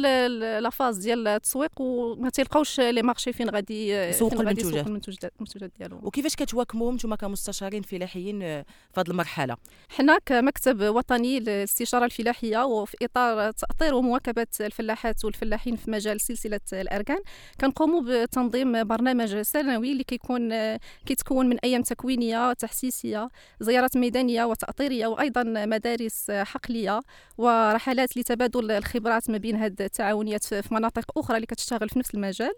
لافاز 0.61 0.97
ديال 0.99 1.29
التسويق 1.29 1.81
وما 1.81 2.31
تلقاوش 2.31 2.81
لي 2.81 3.03
مارشي 3.03 3.33
فين 3.33 3.51
غادي 3.51 3.89
يسوقوا 3.89 4.41
المنتوجات. 4.41 4.87
المنتوجات 4.87 5.73
ديالهم 5.79 6.01
وكيفاش 6.03 6.37
كتواكبوهم 6.37 6.95
نتوما 6.95 7.17
كمستشارين 7.17 7.83
فلاحيين 7.83 8.43
آه، 8.43 8.65
في 8.95 9.01
هذه 9.01 9.09
المرحلة 9.09 9.57
حنا 9.89 10.19
كمكتب 10.27 10.83
وطني 10.83 11.41
للاستشارة 11.41 12.05
الفلاحية 12.05 12.65
وفي 12.65 12.97
إطار 13.03 13.51
تأطير 13.51 13.95
ومواكبة 13.95 14.47
الفلاحات 14.61 15.25
والفلاحين 15.25 15.77
في 15.77 15.91
مجال 15.91 16.21
سلسلة 16.21 16.61
الأركان 16.73 17.19
كنقوموا 17.61 18.25
بتنظيم 18.25 18.85
برنامج 18.85 19.41
سنوي 19.41 19.93
اللي 19.93 20.05
كيكون 20.05 20.77
كيتكون 21.07 21.49
من 21.49 21.59
أيام 21.65 21.83
تكوينية 21.83 22.53
تحسيسية 22.53 23.29
زيارات 23.61 23.97
ميدانية 23.97 24.45
وتأطيرية 24.45 25.07
وأيضا 25.07 25.43
مدارس 25.43 26.31
حقلية 26.31 27.01
ورحلات 27.39 28.17
لتبادل 28.17 28.82
الخبرات 28.83 29.31
ما 29.31 29.39
بين 29.39 29.57
هاد 29.57 29.83
التعاونيات 29.83 30.45
في 30.45 30.75
مناطق 30.75 31.19
أخرى 31.19 31.37
اللي 31.37 31.47
كتشتغل 31.47 31.89
في 31.89 31.99
نفس 31.99 32.15
المجال. 32.15 32.53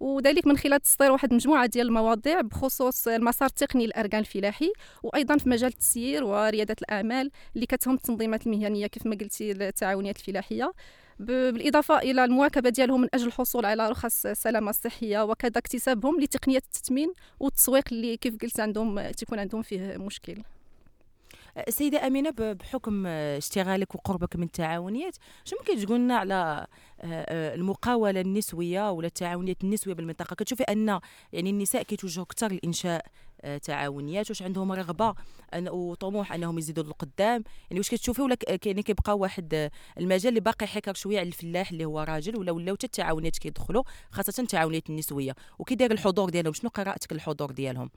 وذلك 0.00 0.46
من 0.46 0.56
خلال 0.58 0.80
تسطير 0.80 1.12
واحد 1.12 1.30
المجموعه 1.30 1.66
ديال 1.66 1.86
المواضيع 1.86 2.40
بخصوص 2.40 3.08
المسار 3.08 3.48
التقني 3.48 3.86
للاركان 3.86 4.20
الفلاحي 4.20 4.72
وأيضا 5.02 5.36
في 5.36 5.48
مجال 5.48 5.70
التسيير 5.70 6.24
وريادة 6.24 6.76
الأعمال 6.82 7.30
اللي 7.54 7.66
كتهم 7.66 7.94
التنظيمات 7.94 8.46
المهنية 8.46 8.86
كيف 8.86 9.06
ما 9.06 9.16
قلتي 9.20 9.52
التعاونيات 9.52 10.16
الفلاحية. 10.16 10.72
بالإضافة 11.18 11.98
إلى 11.98 12.24
المواكبة 12.24 12.70
ديالهم 12.70 13.00
من 13.00 13.08
أجل 13.14 13.26
الحصول 13.26 13.64
على 13.66 13.88
رخص 13.88 14.26
السلامه 14.26 14.70
الصحيه 14.70 15.24
وكذا 15.24 15.58
اكتسابهم 15.58 16.20
لتقنية 16.20 16.58
التثمين 16.58 17.12
والتسويق 17.40 17.84
اللي 17.92 18.16
كيف 18.16 18.36
قلت 18.42 18.60
عندهم 18.60 19.10
تكون 19.10 19.38
عندهم 19.38 19.62
فيه 19.62 19.96
مشكل. 19.96 20.42
سيدة 21.68 22.06
أمينة 22.06 22.30
ب- 22.30 22.58
بحكم 22.58 23.04
آه، 23.06 23.38
اشتغالك 23.38 23.94
وقربك 23.94 24.36
من 24.36 24.42
التعاونيات 24.42 25.16
شو 25.44 25.56
ممكن 25.60 25.86
تقول 25.86 26.00
لنا 26.00 26.16
على 26.16 26.34
آه، 26.34 26.66
آه، 27.04 27.54
المقاولة 27.54 28.20
النسوية 28.20 28.90
ولا 28.90 29.06
التعاونيات 29.06 29.64
النسوية 29.64 29.94
بالمنطقة؟ 29.94 30.34
كتشوفي 30.34 30.62
أن 30.62 31.00
يعني 31.32 31.50
النساء 31.50 31.82
كيتوجهوا 31.82 32.24
أكثر 32.24 32.52
لإنشاء 32.52 33.06
آه، 33.42 33.58
تعاونيات 33.58 34.30
واش 34.30 34.42
عندهم 34.42 34.72
رغبة 34.72 35.14
أن 35.54 35.68
وطموح 35.68 36.32
أنهم 36.32 36.58
يزيدوا 36.58 36.84
للقدام؟ 36.84 37.44
يعني 37.70 37.78
واش 37.80 37.90
كتشوفي 37.90 38.22
ولا 38.22 38.36
يعني 38.66 38.82
كيبقى 38.82 39.18
واحد 39.18 39.70
المجال 39.98 40.28
اللي 40.28 40.40
باقي 40.40 40.66
حكر 40.66 40.94
شوية 40.94 41.18
على 41.18 41.28
الفلاح 41.28 41.70
اللي 41.70 41.84
هو 41.84 42.00
راجل 42.00 42.36
ولا 42.38 42.52
ولاو 42.52 42.74
حتى 42.74 42.86
التعاونيات 42.86 43.38
كيدخلوا 43.38 43.82
خاصة 44.10 44.42
التعاونيات 44.42 44.90
النسوية؟ 44.90 45.34
وكي 45.58 45.74
داير 45.74 45.92
الحضور 45.92 46.30
ديالهم 46.30 46.52
شنو 46.52 46.70
قراءتك 46.70 47.12
للحضور 47.12 47.50
ديالهم؟ 47.50 47.90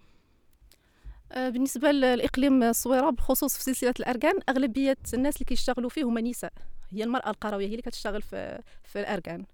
بالنسبة 1.36 1.92
للاقليم 1.92 2.64
الصويرة 2.64 3.10
بالخصوص 3.10 3.58
في 3.58 3.64
سلسلة 3.64 3.94
الأركان 4.00 4.34
أغلبية 4.50 4.98
الناس 5.14 5.36
اللي 5.36 5.46
كيشتغلوا 5.46 5.90
فيه 5.90 6.04
هما 6.04 6.22
نساء. 6.22 6.54
هي 6.92 7.04
المرأة 7.04 7.30
القروية 7.30 7.68
هي 7.68 7.72
اللي 7.72 7.82
كتشتغل 7.82 8.22
في 8.22 8.62
في 8.84 9.00
الأركان. 9.00 9.46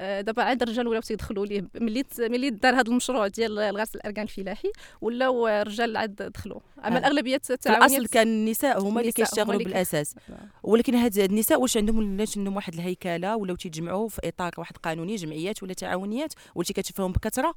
آه، 0.00 0.20
دابا 0.20 0.42
عاد 0.42 0.62
الرجال 0.62 0.88
ولاو 0.88 1.00
تيدخلوا 1.00 1.46
ليه 1.46 1.64
ملي 1.74 2.04
ملي 2.18 2.50
دار 2.50 2.74
هذا 2.74 2.88
المشروع 2.88 3.26
ديال 3.26 3.58
الغرس 3.58 3.94
الأركان 3.94 4.24
الفلاحي 4.24 4.72
ولاو 5.00 5.48
الرجال 5.48 5.96
عاد 5.96 6.14
دخلوا. 6.34 6.60
أما 6.84 6.96
آه. 6.96 6.98
الأغلبية 6.98 7.40
الأصل 7.66 8.06
كان 8.06 8.28
النساء 8.28 8.80
هما 8.82 9.00
اللي 9.00 9.12
كيشتغلوا 9.12 9.58
بالأساس. 9.58 10.14
ولكن 10.62 10.94
هاد 10.94 11.18
النساء 11.18 11.60
واش 11.60 11.76
عندهم 11.76 11.98
ولاش 11.98 12.38
عندهم 12.38 12.56
واحد 12.56 12.74
الهيكلة 12.74 13.36
ولاو 13.36 13.56
تيتجمعوا 13.56 14.08
في 14.08 14.28
إطار 14.28 14.52
واحد 14.58 14.76
قانوني 14.76 15.16
جمعيات 15.16 15.62
ولا 15.62 15.74
تعاونيات 15.74 16.32
ولتي 16.54 16.72
كتشوفهم 16.72 17.12
بكثرة؟ 17.12 17.54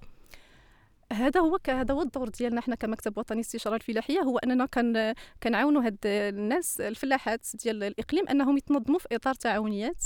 هذا 1.13 1.39
هو 1.39 1.59
هذا 1.67 1.93
هو 1.93 2.01
الدور 2.01 2.29
ديالنا 2.29 2.61
حنا 2.61 2.75
كمكتب 2.75 3.17
وطني 3.17 3.39
استشارة 3.39 3.75
الفلاحية 3.75 4.19
هو 4.19 4.37
أننا 4.37 4.65
كان 4.65 5.13
كنعاونوا 5.43 5.83
هاد 5.83 5.97
الناس 6.05 6.81
الفلاحات 6.81 7.47
ديال 7.63 7.83
الإقليم 7.83 8.27
أنهم 8.27 8.57
يتنظموا 8.57 8.99
في 8.99 9.07
إطار 9.11 9.33
تعاونيات 9.33 10.03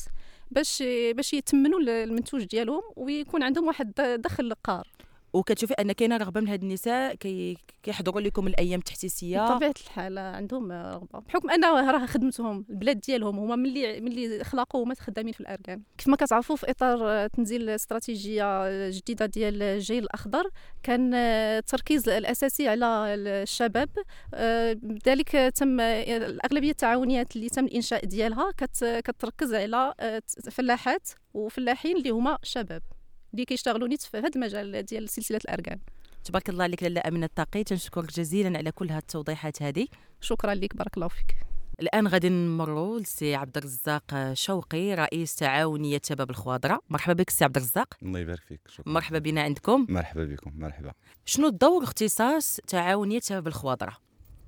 باش 0.51 0.83
باش 1.11 1.33
يتمنوا 1.33 1.79
المنتوج 1.79 2.43
ديالهم 2.43 2.81
ويكون 2.95 3.43
عندهم 3.43 3.67
واحد 3.67 3.93
دخل 4.19 4.43
للقار 4.43 4.87
وكتشوفي 5.33 5.73
أن 5.73 5.91
كاينة 5.91 6.17
رغبة 6.17 6.41
من 6.41 6.47
هاد 6.47 6.63
النساء 6.63 7.15
كي 7.15 7.57
كيحضروا 7.83 8.21
لكم 8.21 8.47
الأيام 8.47 8.79
التحسيسية. 8.79 9.45
بطبيعة 9.45 9.73
الحال 9.85 10.17
عندهم 10.17 10.71
رغبة 10.71 11.19
بحكم 11.19 11.49
أن 11.49 11.65
راه 11.65 12.05
خدمتهم 12.05 12.65
البلاد 12.69 12.99
ديالهم 12.99 13.39
هما 13.39 13.55
ملي 13.55 14.01
ملي 14.01 14.43
خلقوا 14.43 14.83
هما 14.83 14.95
خدامين 14.95 15.33
في 15.33 15.39
الأركان. 15.39 15.81
كيف 15.97 16.07
ما 16.07 16.15
كتعرفوا 16.15 16.55
في 16.55 16.71
إطار 16.71 17.27
تنزيل 17.27 17.69
استراتيجية 17.69 18.89
جديدة 18.89 19.25
ديال 19.25 19.61
الجيل 19.63 20.03
الأخضر 20.03 20.49
كان 20.83 21.13
التركيز 21.13 22.09
الأساسي 22.09 22.67
على 22.67 22.85
الشباب. 22.85 23.89
بذلك 24.73 25.31
تم 25.55 25.79
الأغلبية 25.79 26.71
التعاونيات 26.71 27.35
اللي 27.35 27.49
تم 27.49 27.65
الإنشاء 27.65 28.05
ديالها 28.05 28.51
كت- 28.57 29.01
كتركز 29.05 29.53
على 29.53 29.93
فلاحات 30.51 31.09
وفلاحين 31.33 31.97
اللي 31.97 32.09
هما 32.09 32.37
شباب. 32.43 32.81
اللي 33.33 33.45
كيشتغلوا 33.45 33.87
نيت 33.87 34.01
في 34.01 34.17
هذا 34.17 34.29
المجال 34.35 34.85
ديال 34.85 35.09
سلسلة 35.09 35.39
الاركان 35.45 35.79
تبارك 36.23 36.49
الله 36.49 36.63
عليك 36.63 36.83
لاله 36.83 37.01
أمينة 37.07 37.25
الطاقي 37.25 37.63
تنشكرك 37.63 38.13
جزيلا 38.13 38.57
على 38.57 38.71
كل 38.71 38.89
هاد 38.89 39.01
التوضيحات 39.01 39.61
هذه 39.63 39.87
شكرا 40.21 40.53
لك 40.53 40.75
بارك 40.75 40.97
الله 40.97 41.07
فيك. 41.07 41.35
الآن 41.79 42.07
غادي 42.07 42.29
نمروا 42.29 42.99
لسي 42.99 43.35
عبد 43.35 43.57
الرزاق 43.57 44.33
شوقي 44.33 44.93
رئيس 44.93 45.35
تعاونيه 45.35 46.01
شباب 46.03 46.29
الخواضرة. 46.29 46.79
مرحبا 46.89 47.13
بك 47.13 47.29
سي 47.29 47.43
عبد 47.43 47.57
الرزاق. 47.57 47.93
الله 48.03 48.19
يبارك 48.19 48.41
فيك 48.47 48.59
شكرا. 48.67 48.93
مرحبا 48.93 49.19
بنا 49.19 49.41
عندكم. 49.41 49.85
مرحبا 49.89 50.25
بكم 50.25 50.51
مرحبا. 50.55 50.91
شنو 51.25 51.47
الدور 51.47 51.83
اختصاص 51.83 52.59
تعاونية 52.67 53.19
شباب 53.19 53.47
الخواضرة؟ 53.47 53.97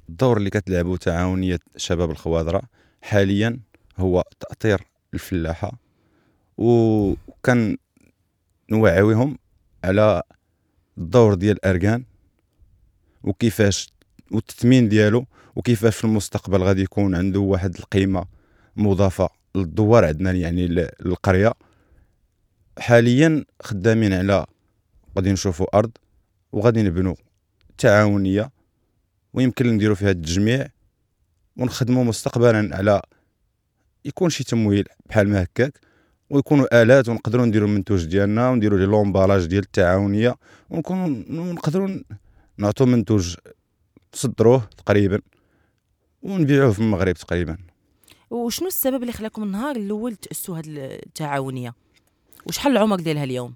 الدور 0.10 0.38
اللي 0.38 0.50
كتلعبه 0.50 0.98
تعاونية 0.98 1.60
شباب 1.78 2.12
الخواضرة 2.12 2.62
حاليا 3.02 3.60
هو 3.98 4.24
تأطير 4.40 4.82
الفلاحة 5.14 5.80
وكان 6.58 7.78
نوعيهم 8.70 9.38
على 9.84 10.24
الدور 10.98 11.34
ديال 11.34 11.58
الأركان 11.58 12.04
وكيفاش 13.24 13.94
والتثمين 14.32 14.90
ديالو 14.90 15.26
وكيفاش 15.56 15.96
في 15.96 16.04
المستقبل 16.04 16.64
غادي 16.64 16.82
يكون 16.82 17.16
عنده 17.16 17.40
واحد 17.40 17.76
القيمة 17.76 18.26
مضافة 18.76 19.30
للدوار 19.56 20.06
عندنا 20.06 20.32
يعني 20.32 20.68
للقرية. 20.68 21.54
حاليا 22.80 23.46
خدامين 23.62 24.14
على 24.14 24.46
غادي 25.18 25.32
نشوفوا 25.32 25.78
أرض 25.78 25.92
وغادي 26.52 26.84
نبنوا 26.84 27.16
تعاونية 27.78 28.52
ويمكن 29.34 29.68
نديروا 29.68 29.96
فيها 29.96 30.12
التجميع 30.12 30.68
ونخدموا 31.58 32.04
مستقبلا 32.04 32.76
على 32.76 33.02
يكون 34.06 34.30
شي 34.30 34.44
تمويل 34.44 34.86
بحال 35.06 35.30
ما 35.30 35.44
هكاك. 35.44 35.80
ويكونوا 36.30 36.82
آلات 36.82 37.10
ونقدروا 37.10 37.46
نديروا 37.46 37.68
المنتوج 37.68 38.06
ديالنا 38.06 38.50
ونديروا 38.50 38.80
لي 38.80 38.86
لومبالاج 38.86 39.46
ديال 39.46 39.64
التعاونية 39.64 40.36
ونكونوا 40.70 41.08
نقدروا 41.54 41.90
نعطوا 42.58 42.86
منتوج 42.86 43.36
نصدروه 44.14 44.70
تقريبا 44.78 45.22
ونبيعوه 46.22 46.72
في 46.72 46.80
المغرب 46.80 47.16
تقريبا. 47.16 47.58
وشنو 48.30 48.68
السبب 48.68 49.02
اللي 49.02 49.14
خلاكم 49.14 49.44
النهار 49.44 49.76
الأول 49.76 50.16
تأسسوا 50.16 50.58
هذه 50.58 50.64
التعاونية؟ 50.68 51.74
وشحال 52.46 52.72
العمر 52.72 53.00
ديالها 53.00 53.24
اليوم؟ 53.24 53.54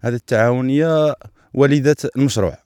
هذه 0.00 0.14
التعاونية 0.14 1.14
والده 1.54 1.96
المشروع. 2.16 2.58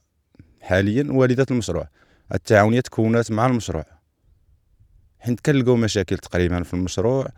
حاليا 0.61 1.07
والده 1.09 1.47
المشروع. 1.51 1.89
التعاونية 2.35 2.81
تكونت 2.81 3.31
مع 3.31 3.47
المشروع. 3.47 3.85
حيت 5.19 5.41
كنلقاو 5.41 5.77
مشاكل 5.77 6.19
تقريبا 6.19 6.63
في 6.63 6.75
المشروع. 6.75 7.29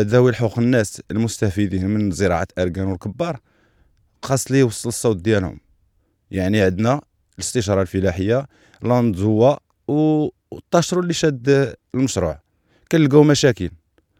ذوي 0.00 0.30
الحقوق 0.30 0.58
الناس 0.58 1.02
المستفيدين 1.10 1.86
من 1.86 2.10
زراعة 2.10 2.48
اركان 2.58 2.86
والكبار 2.86 3.40
خاص 4.22 4.50
لي 4.50 4.58
يوصل 4.58 4.88
الصوت 4.88 5.16
ديالهم. 5.16 5.60
يعني 6.30 6.60
عندنا 6.60 7.00
الاستشارة 7.34 7.82
الفلاحية 7.82 8.46
لاندزوا 8.82 9.56
والطاشرو 9.88 11.00
اللي 11.00 11.12
شاد 11.12 11.74
المشروع. 11.94 12.40
كنلقاو 12.92 13.22
مشاكل. 13.22 13.70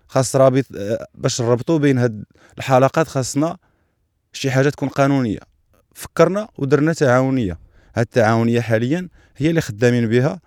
خاص 0.08 0.36
رابط 0.36 0.64
آه، 0.76 1.06
باش 1.14 1.42
نربطوا 1.42 1.78
بين 1.78 1.98
هاد 1.98 2.24
الحلقات 2.58 3.08
خاصنا 3.08 3.56
شي 4.32 4.50
حاجة 4.50 4.68
تكون 4.68 4.88
قانونية. 4.88 5.38
فكرنا 5.94 6.48
ودرنا 6.58 6.92
تعاونية. 6.92 7.58
هاد 7.96 8.06
التعاونية 8.06 8.60
حاليا 8.60 9.08
هي 9.36 9.50
اللي 9.50 9.60
خدامين 9.60 10.08
بها. 10.08 10.40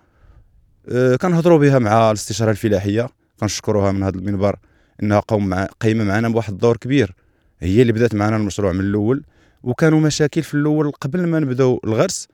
أه 0.88 1.16
كنهضروا 1.16 1.58
بها 1.58 1.78
مع 1.78 2.10
الاستشارة 2.10 2.50
الفلاحية. 2.50 3.08
كنشكروها 3.40 3.92
من 3.92 4.02
هذا 4.02 4.16
المنبر. 4.16 4.58
إنها 5.02 5.20
قوم 5.20 5.48
مع 5.48 5.64
قايمة 5.80 6.04
معنا 6.04 6.28
بواحد 6.28 6.52
الدور 6.52 6.76
كبير. 6.76 7.14
هي 7.60 7.82
اللي 7.82 7.92
بدأت 7.92 8.14
معنا 8.14 8.36
المشروع 8.36 8.72
من 8.72 8.80
الأول 8.80 9.24
وكانوا 9.62 10.00
مشاكل 10.00 10.42
في 10.42 10.54
الأول 10.54 10.90
قبل 10.90 11.26
ما 11.26 11.38
نبدأو 11.38 11.80
الغرس. 11.84 12.28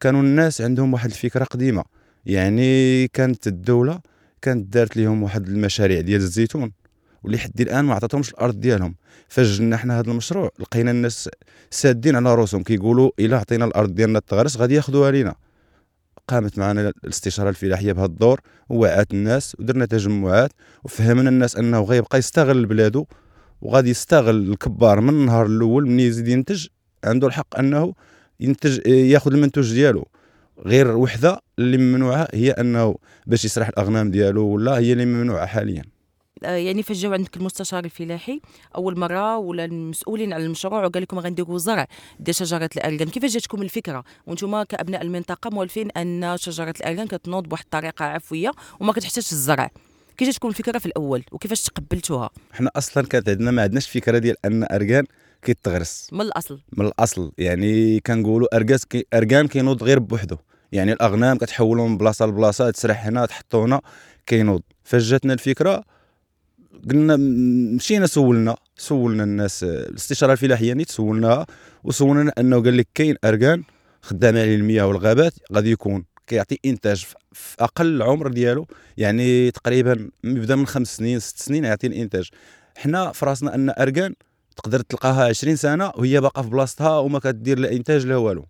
كانوا 0.00 0.20
الناس 0.20 0.60
عندهم 0.60 0.92
واحد 0.92 1.10
الفكرة 1.10 1.44
قديمة 1.44 1.84
يعني 2.26 3.08
كانت 3.08 3.46
الدولة 3.46 4.00
كانت 4.42 4.72
دارت 4.72 4.96
لهم 4.96 5.22
واحد 5.22 5.48
المشاريع 5.48 6.00
ديال 6.00 6.20
الزيتون 6.20 6.72
واللي 7.22 7.38
حد 7.38 7.60
الآن 7.60 7.84
ما 7.84 7.94
عطاتهمش 7.94 8.30
الأرض 8.30 8.60
ديالهم. 8.60 8.94
فجنا 9.28 9.76
حنا 9.76 9.98
هذا 10.00 10.10
المشروع 10.10 10.50
لقينا 10.58 10.90
الناس 10.90 11.30
سادين 11.70 12.16
على 12.16 12.34
رأسهم 12.34 12.62
كيقولوا 12.62 13.10
إلا 13.18 13.38
عطينا 13.38 13.64
الأرض 13.64 13.94
ديالنا 13.94 14.18
التغرس 14.18 14.56
غادي 14.56 14.74
ياخذوها 14.74 15.10
لينا. 15.10 15.34
قامت 16.28 16.58
معنا 16.58 16.92
الاستشارة 17.04 17.48
الفلاحية 17.48 17.92
بهذا 17.92 18.06
الدور 18.06 18.40
ووعات 18.68 19.14
الناس 19.14 19.56
ودرنا 19.58 19.86
تجمعات 19.86 20.50
وفهمنا 20.84 21.30
الناس 21.30 21.56
أنه 21.56 21.82
غيبقى 21.82 22.18
يستغل 22.18 22.66
بلادو 22.66 23.06
وغادي 23.62 23.90
يستغل 23.90 24.50
الكبار 24.50 25.00
من 25.00 25.08
النهار 25.08 25.46
الأول 25.46 25.86
من 25.88 26.00
يزيد 26.00 26.28
ينتج 26.28 26.66
عنده 27.04 27.26
الحق 27.26 27.58
أنه 27.58 27.94
ينتج 28.40 28.86
ياخذ 28.86 29.32
المنتوج 29.32 29.72
ديالو. 29.72 30.08
غير 30.66 30.96
وحدة 30.96 31.40
اللي 31.58 31.78
ممنوعة 31.78 32.28
هي 32.34 32.50
أنه 32.50 32.96
باش 33.26 33.44
يسرح 33.44 33.68
الأغنام 33.68 34.10
ديالو 34.10 34.46
ولا 34.46 34.78
هي 34.78 34.92
اللي 34.92 35.04
ممنوعة 35.06 35.46
حاليا. 35.46 35.93
يعني 36.42 36.82
فاش 36.82 36.96
جاو 36.96 37.12
عندك 37.12 37.36
المستشار 37.36 37.84
الفلاحي 37.84 38.40
أول 38.76 38.98
مرة 38.98 39.38
ولا 39.38 39.64
المسؤولين 39.64 40.32
على 40.32 40.44
المشروع 40.44 40.84
وقال 40.84 41.02
لكم 41.02 41.18
غنديروا 41.18 41.58
زرع 41.58 41.86
ديال 42.20 42.34
شجرة 42.34 42.70
الارغان 42.76 43.08
كيفاش 43.08 43.32
جاتكم 43.32 43.62
الفكرة؟ 43.62 44.04
وأنتم 44.26 44.62
كأبناء 44.62 45.02
المنطقة 45.02 45.50
مولفين 45.50 45.90
أن 45.90 46.36
شجرة 46.36 46.74
الارغان 46.80 47.06
كتنوض 47.06 47.48
بواحد 47.48 47.64
الطريقة 47.64 48.04
عفوية 48.04 48.52
وما 48.80 48.92
كتحتاجش 48.92 49.32
الزرع. 49.32 49.70
كي 50.16 50.24
جاتكم 50.24 50.48
الفكرة 50.48 50.78
في 50.78 50.86
الأول 50.86 51.24
وكيفاش 51.32 51.62
تقبلتوها؟ 51.62 52.30
حنا 52.52 52.70
أصلا 52.76 53.06
كانت 53.06 53.28
عندنا 53.28 53.50
ما 53.50 53.62
عندناش 53.62 53.88
فكرة 53.90 54.18
ديال 54.18 54.36
أن 54.44 54.66
ارغان 54.70 55.04
كيتغرس. 55.42 56.08
من 56.12 56.20
الأصل. 56.20 56.60
من 56.72 56.86
الأصل. 56.86 57.32
يعني 57.38 58.00
كنقولوا 58.00 58.56
أرغاس 58.56 58.86
كي 58.86 59.06
ارغان 59.14 59.48
كينوض 59.48 59.82
غير 59.82 59.98
بوحدو. 59.98 60.36
يعني 60.72 60.92
الأغنام 60.92 61.38
كتحولوا 61.38 61.88
من 61.88 61.98
بلاصة 61.98 62.26
لبلاصة 62.26 62.70
تسرح 62.70 63.06
هنا 63.06 63.26
تحطوا 63.26 63.64
هنا 63.64 63.80
كينوض. 64.26 64.62
فاش 64.84 65.02
جاتنا 65.02 65.32
الفكرة 65.32 65.84
قلنا 66.90 67.16
مشينا 67.76 68.06
سولنا 68.06 68.56
سولنا 68.76 69.24
الناس 69.24 69.64
الاستشارة 69.64 70.32
الفلاحية 70.32 70.72
نيت 70.72 70.90
سولناها 70.90 71.46
وسولنا 71.84 72.32
انه 72.38 72.62
قال 72.62 72.76
لك 72.76 72.88
كاين 72.94 73.16
اركان 73.24 73.62
خدام 74.02 74.36
عليه 74.36 74.56
المياه 74.56 74.86
والغابات 74.86 75.32
غادي 75.52 75.70
يكون 75.70 76.04
كيعطي 76.26 76.58
إنتاج 76.64 77.06
في 77.32 77.56
أقل 77.60 77.86
العمر 77.86 78.28
ديالو 78.28 78.66
يعني 78.96 79.50
تقريبا 79.50 80.10
يبدأ 80.24 80.56
من 80.56 80.66
خمس 80.66 80.96
سنين 80.96 81.18
ست 81.18 81.38
سنين 81.38 81.64
يعطي 81.64 81.86
الإنتاج. 81.86 82.28
حنا 82.76 83.12
في 83.12 83.26
راسنا 83.26 83.54
أن 83.54 83.70
اركان 83.70 84.14
تقدر 84.56 84.80
تلقاها 84.80 85.28
20 85.28 85.56
سنة 85.56 85.92
وهي 85.96 86.20
باقا 86.20 86.42
في 86.42 86.48
بلاصتها 86.48 86.98
وما 86.98 87.18
كدير 87.18 87.58
لا 87.58 87.72
إنتاج 87.72 88.06
لا 88.06 88.16
والو. 88.16 88.46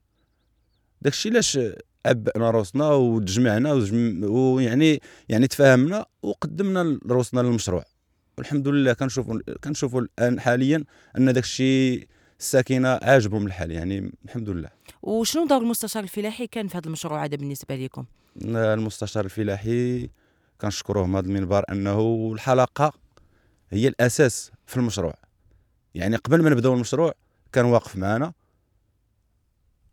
داكشي 1.02 1.28
علاش 1.28 1.58
عبأنا 2.06 2.50
روسنا 2.50 2.90
وتجمعنا 2.90 3.72
ويعني 4.22 5.00
يعني 5.28 5.46
تفاهمنا 5.46 6.06
وقدمنا 6.22 6.98
روسنا 7.06 7.40
للمشروع. 7.40 7.84
والحمد 8.38 8.68
لله 8.68 8.92
كنشوفوا 8.92 9.40
كنشوفوا 9.64 10.00
الآن 10.00 10.40
حاليا 10.40 10.84
أن 11.18 11.32
داك 11.32 11.44
الشيء 11.44 12.08
الساكنة 12.40 12.88
عاجبهم 13.02 13.46
الحال 13.46 13.70
يعني 13.70 14.12
الحمد 14.24 14.48
لله 14.48 14.68
وشنو 15.02 15.46
دور 15.46 15.58
المستشار 15.62 16.02
الفلاحي 16.02 16.46
كان 16.46 16.68
في 16.68 16.78
هذا 16.78 16.86
المشروع 16.86 17.24
هذا 17.24 17.36
بالنسبة 17.36 17.76
لكم؟ 17.76 18.04
المستشار 18.46 19.24
الفلاحي 19.24 20.10
كنشكروه 20.60 21.06
من 21.06 21.16
هذا 21.16 21.26
المنبر 21.26 21.64
أنه 21.70 22.30
الحلقة 22.34 22.92
هي 23.70 23.88
الأساس 23.88 24.52
في 24.66 24.76
المشروع. 24.76 25.14
يعني 25.94 26.16
قبل 26.16 26.42
ما 26.42 26.50
نبدأو 26.50 26.74
المشروع 26.74 27.12
كان 27.52 27.64
واقف 27.64 27.96
معنا 27.96 28.32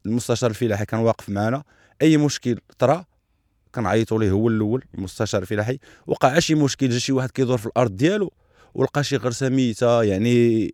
المستشار 0.06 0.49
الفلاحي 0.49 0.86
كان 0.86 0.99
واقف 0.99 1.30
معنا. 1.30 1.63
أي 2.01 2.17
مشكل 2.17 2.60
طرا 2.80 3.06
كنعيطوا 3.75 4.19
ليه 4.19 4.31
هو 4.31 4.47
الأول 4.47 4.84
المستشار 4.95 5.41
الفلاحي 5.41 5.79
وقع 6.07 6.39
شي 6.39 6.55
مشكل 6.55 6.89
جا 6.89 6.99
شي 6.99 7.12
واحد 7.12 7.31
كيدور 7.31 7.57
في 7.57 7.65
الأرض 7.65 7.95
ديالو 7.95 8.34
ولقى 8.73 9.03
شي 9.03 9.15
غرسه 9.17 9.49
ميته 9.49 10.03
يعني 10.03 10.71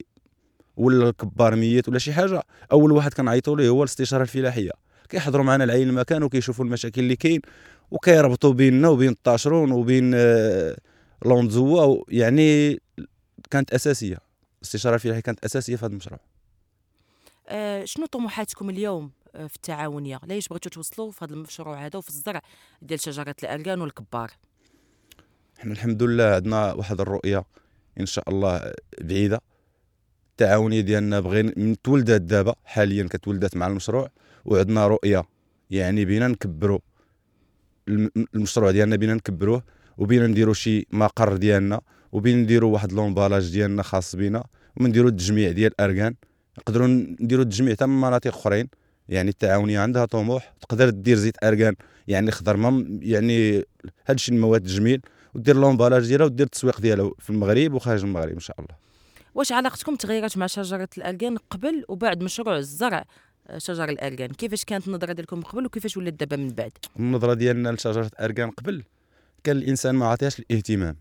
ولا 0.78 1.10
الكبار 1.10 1.56
ميت 1.56 1.90
ولا 1.90 2.00
شي 2.00 2.14
حاجة. 2.14 2.44
أول 2.72 2.92
واحد 2.92 3.14
كنعيطوا 3.14 3.58
ليه 3.58 3.70
هو 3.70 3.84
الاستشارة 3.84 4.22
الفلاحية. 4.22 4.72
كيحضروا 5.10 5.46
معنا 5.46 5.64
العين 5.64 5.90
المكان 5.90 6.24
وكيشوفوا 6.24 6.66
المشاكل 6.66 7.02
اللي 7.02 7.16
كاين 7.16 7.42
وكيربطوا 7.92 8.54
بيننا 8.54 8.90
وبين 8.90 9.10
الطاشرون 9.10 9.72
وبين 9.72 10.12
آه، 10.16 10.78
لونزوا. 11.26 12.04
يعني 12.10 12.80
كانت 13.52 13.74
أساسية 13.74 14.18
الاستشارة 14.62 14.96
الفلاحية 14.96 15.22
كانت 15.22 15.46
أساسية 15.46 15.76
في 15.76 15.86
هذا 15.86 15.92
المشروع. 15.92 16.20
آه 17.48 17.86
شنو 17.86 18.06
طموحاتكم 18.06 18.70
اليوم؟ 18.70 19.12
في 19.34 19.56
التعاونية. 19.56 20.20
ليش 20.24 20.48
بغيتوا 20.48 20.72
توصلوا 20.72 21.12
في 21.12 21.26
هذا 21.26 21.34
المشروع 21.34 21.86
هذا 21.86 21.98
وفي 21.98 22.10
الزرع 22.10 22.42
ديال 22.82 23.00
شجرة 23.00 23.36
الاركان 23.44 23.82
والكبار؟ 23.82 24.32
إحنا 25.60 25.72
الحمد 25.72 26.04
لله 26.04 26.24
عندنا 26.24 26.74
واحد 26.74 27.02
الرؤية 27.02 27.44
إن 28.00 28.06
شاء 28.06 28.30
الله 28.30 28.74
بعيدة. 29.02 29.42
التعاونية 30.32 30.82
ديالنا 30.82 31.20
بغينا 31.20 31.54
من 31.58 31.82
تولدات 31.82 32.22
دابا 32.22 32.56
حاليا 32.66 33.08
كتولدات 33.10 33.58
مع 33.58 33.68
المشروع 33.68 34.10
وعندنا 34.46 34.88
رؤية 34.88 35.24
يعني 35.70 36.06
بينا 36.06 36.28
نكبروا 36.28 36.80
المشروع 38.36 38.72
ديالنا 38.72 38.96
بينا 38.96 39.14
نكبروه 39.14 39.64
وبينا 39.98 40.28
نديروا 40.28 40.54
شي 40.54 40.88
مقر 40.92 41.38
ديالنا 41.38 41.82
وبين 42.12 42.38
نديروا 42.38 42.74
واحد 42.74 42.94
لومبالاج 42.94 43.52
ديالنا 43.52 43.84
خاص 43.84 44.16
بينا 44.16 44.44
ونديروا 44.78 45.10
التجميع 45.10 45.52
ديال 45.52 45.72
الاركان 45.72 46.16
نقدروا 46.60 46.88
نديروا 46.88 47.44
التجميع 47.44 47.74
حتى 47.74 47.86
من 47.86 48.02
مناطق 48.02 48.28
أخرين. 48.28 48.68
يعني 49.10 49.30
التعاونية 49.30 49.80
عندها 49.80 50.06
طموح 50.06 50.54
تقدر 50.62 50.90
دير 50.90 51.18
زيت 51.18 51.44
اركان 51.44 51.76
يعني 52.08 52.32
خضر 52.32 52.58
ما 52.58 53.00
يعني 53.02 53.66
هادشي 54.08 54.32
المواد 54.32 54.66
الجميل 54.66 55.02
ودير 55.36 55.56
لومبالاج 55.56 56.08
ديالها 56.08 56.26
ودير 56.26 56.46
التسويق 56.46 56.82
ديالها 56.82 57.12
في 57.20 57.30
المغرب 57.30 57.74
وخارج 57.74 58.04
المغرب 58.04 58.34
إن 58.34 58.40
شاء 58.40 58.56
الله. 58.60 58.76
واش 59.36 59.52
علاقتكم 59.52 59.96
تغيرت 59.96 60.38
مع 60.38 60.48
شجرة 60.48 60.90
الاركان 60.98 61.38
قبل 61.38 61.86
وبعد 61.88 62.24
مشروع 62.24 62.58
الزرع 62.58 63.06
آه، 63.48 63.58
شجر 63.58 63.90
الاركان 63.90 64.30
كيفاش 64.30 64.66
كانت 64.66 64.88
النظرة 64.88 65.14
ديالكم 65.14 65.42
قبل 65.42 65.66
وكيفاش 65.66 65.98
ولات 65.98 66.14
دابا 66.14 66.36
من 66.38 66.50
بعد؟ 66.50 66.72
النظرة 67.00 67.34
ديالنا 67.34 67.70
لشجرة 67.70 68.12
الاركان 68.14 68.52
قبل 68.52 68.84
كان 69.44 69.58
الإنسان 69.58 69.96
ما 69.96 70.06
عطيهاش 70.06 70.40
الاهتمام. 70.40 70.96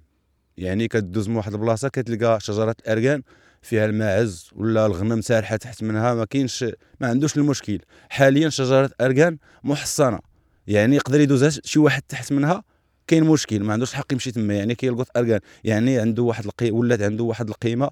يعني 0.57 0.89
كدوز 0.89 1.29
من 1.29 1.37
واحد 1.37 1.53
البلاصة 1.53 1.89
كتلقى 1.89 2.41
شجرة 2.41 2.77
الاركان 2.81 3.23
فيها 3.67 3.87
الماعز 3.87 4.51
ولا 4.57 4.87
الغنم 4.87 5.21
سارحة 5.21 5.57
تحت 5.57 5.83
منها 5.83 6.15
ما 6.15 6.25
كاينش 6.25 6.65
ما 7.01 7.09
عندوش 7.09 7.37
المشكل. 7.37 7.79
حاليا 8.09 8.49
شجرة 8.49 8.91
اركان 9.01 9.39
محصنة 9.65 10.19
يعني 10.67 10.97
يقدر 10.97 11.21
يدوز 11.21 11.61
شي 11.65 11.79
واحد 11.79 12.03
تحت 12.03 12.33
منها 12.33 12.63
كاين 13.07 13.25
مشكل 13.25 13.63
ما 13.63 13.73
عندوش 13.73 13.91
الحق 13.91 14.13
يمشي 14.13 14.33
تما 14.33 14.55
يعني 14.55 14.75
كيلقط 14.75 15.17
اركان 15.17 15.41
يعني 15.65 15.99
عنده 15.99 16.23
واحد 16.23 16.45
القي 16.45 16.71
ولات 16.71 17.03
عنده 17.03 17.25
واحد 17.25 17.49
القيمة 17.49 17.91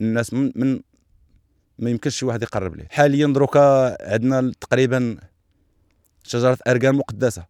الناس 0.00 0.32
من, 0.32 0.52
من 0.56 0.80
ما 1.78 1.90
يمكنش 1.90 2.16
شي 2.16 2.26
واحد 2.26 2.42
يقرب 2.42 2.76
ليه. 2.76 2.86
حاليا 2.90 3.26
دروكا 3.26 3.96
عندنا 4.12 4.52
تقريبا 4.60 5.16
شجرة 6.24 6.58
اركان 6.68 6.94
مقدسة. 6.94 7.44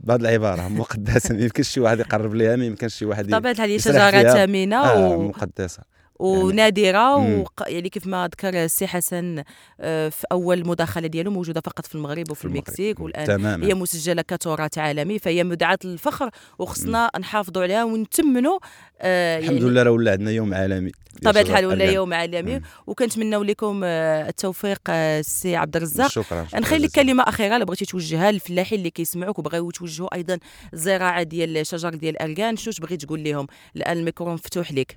بهذه 0.00 0.20
العبارة 0.20 0.68
مقدسة 0.82 1.34
ما 1.34 1.40
يمكنش 1.40 1.68
شي 1.68 1.80
واحد 1.80 2.00
يقرب 2.00 2.34
ليها 2.34 2.56
ما 2.56 2.64
يمكنش 2.64 2.94
شي 2.94 3.04
واحد 3.04 3.30
طبعا 3.30 3.52
هذه 3.58 3.78
شجرة. 3.78 4.46
ثمينه 4.46 4.76
آه 4.76 5.08
و... 5.08 5.28
مقدسة. 5.28 5.82
ونادرة 6.20 7.18
مم. 7.18 7.40
وق... 7.40 7.62
يعني 7.66 7.88
كيف 7.88 8.06
ما 8.06 8.26
ذكر 8.28 8.64
السي 8.64 8.86
حسن 8.86 9.42
آه، 9.80 10.08
في 10.08 10.26
أول 10.32 10.66
مداخلة 10.66 11.06
ديالو 11.06 11.30
موجودة 11.30 11.60
فقط 11.60 11.86
في 11.86 11.94
المغرب 11.94 12.30
وفي 12.30 12.40
في. 12.40 12.44
المكسيك 12.48 13.00
والآن 13.00 13.26
تماما 13.26 13.66
هي 13.66 13.74
مسجلة 13.74 14.22
كتراث 14.22 14.78
عالمي 14.78 15.18
فهي 15.18 15.44
مدعاة 15.44 15.78
للفخر 15.84 16.30
وخصنا 16.58 17.10
نحافظوا 17.20 17.62
عليها 17.62 17.84
ونتمنوا 17.84 18.58
آه 19.00 19.38
الحمد 19.38 19.56
يعني 19.56 19.70
لله 19.70 19.82
راه 19.82 19.90
ولا 19.90 20.10
عندنا 20.12 20.30
يوم 20.30 20.54
عالمي 20.54 20.90
ديال 21.10 21.32
طبيعة 21.32 21.44
شجرة 21.44 21.50
الحال 21.52 21.66
ولا. 21.66 21.84
يوم 21.84 22.14
عالمي. 22.14 22.60
وكنتمناو 22.86 23.42
لكم 23.42 23.80
آه، 23.84 24.28
التوفيق 24.28 24.80
آه، 24.88 25.20
السي 25.20 25.56
عبد 25.56 25.76
الرزاق 25.76 26.10
شكرا 26.10 26.44
شكراً 26.44 26.60
نخلي 26.60 26.86
لك. 26.86 26.90
كلمه 26.92 27.22
أخيرة 27.22 27.58
لو 27.58 27.64
بغيتي 27.64 27.84
توجهها 27.84 28.32
للفلاحين 28.32 28.78
اللي 28.78 28.90
كيسمعوك 28.90 29.38
وبغاو 29.38 29.68
يتوجهوا 29.68 30.14
أيضا 30.14 30.38
الزراعه 30.74 31.22
ديال 31.22 31.56
الشجر 31.56 31.94
ديال 31.94 32.16
الاركان 32.22 32.56
شنو 32.56 32.72
تبغي 32.72 32.96
تقول 32.96 33.24
لهم 33.24 33.46
الآن 33.76 33.98
الميكرو 33.98 34.32
مفتوح 34.34 34.72
لك 34.72 34.96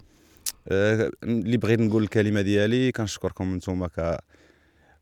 اللي 0.67 1.57
بغيت 1.57 1.79
نقول 1.79 2.03
الكلمة 2.03 2.41
ديالي 2.41 2.91
كنشكركم 2.91 3.55
نتوما 3.55 3.87
ك 3.87 4.19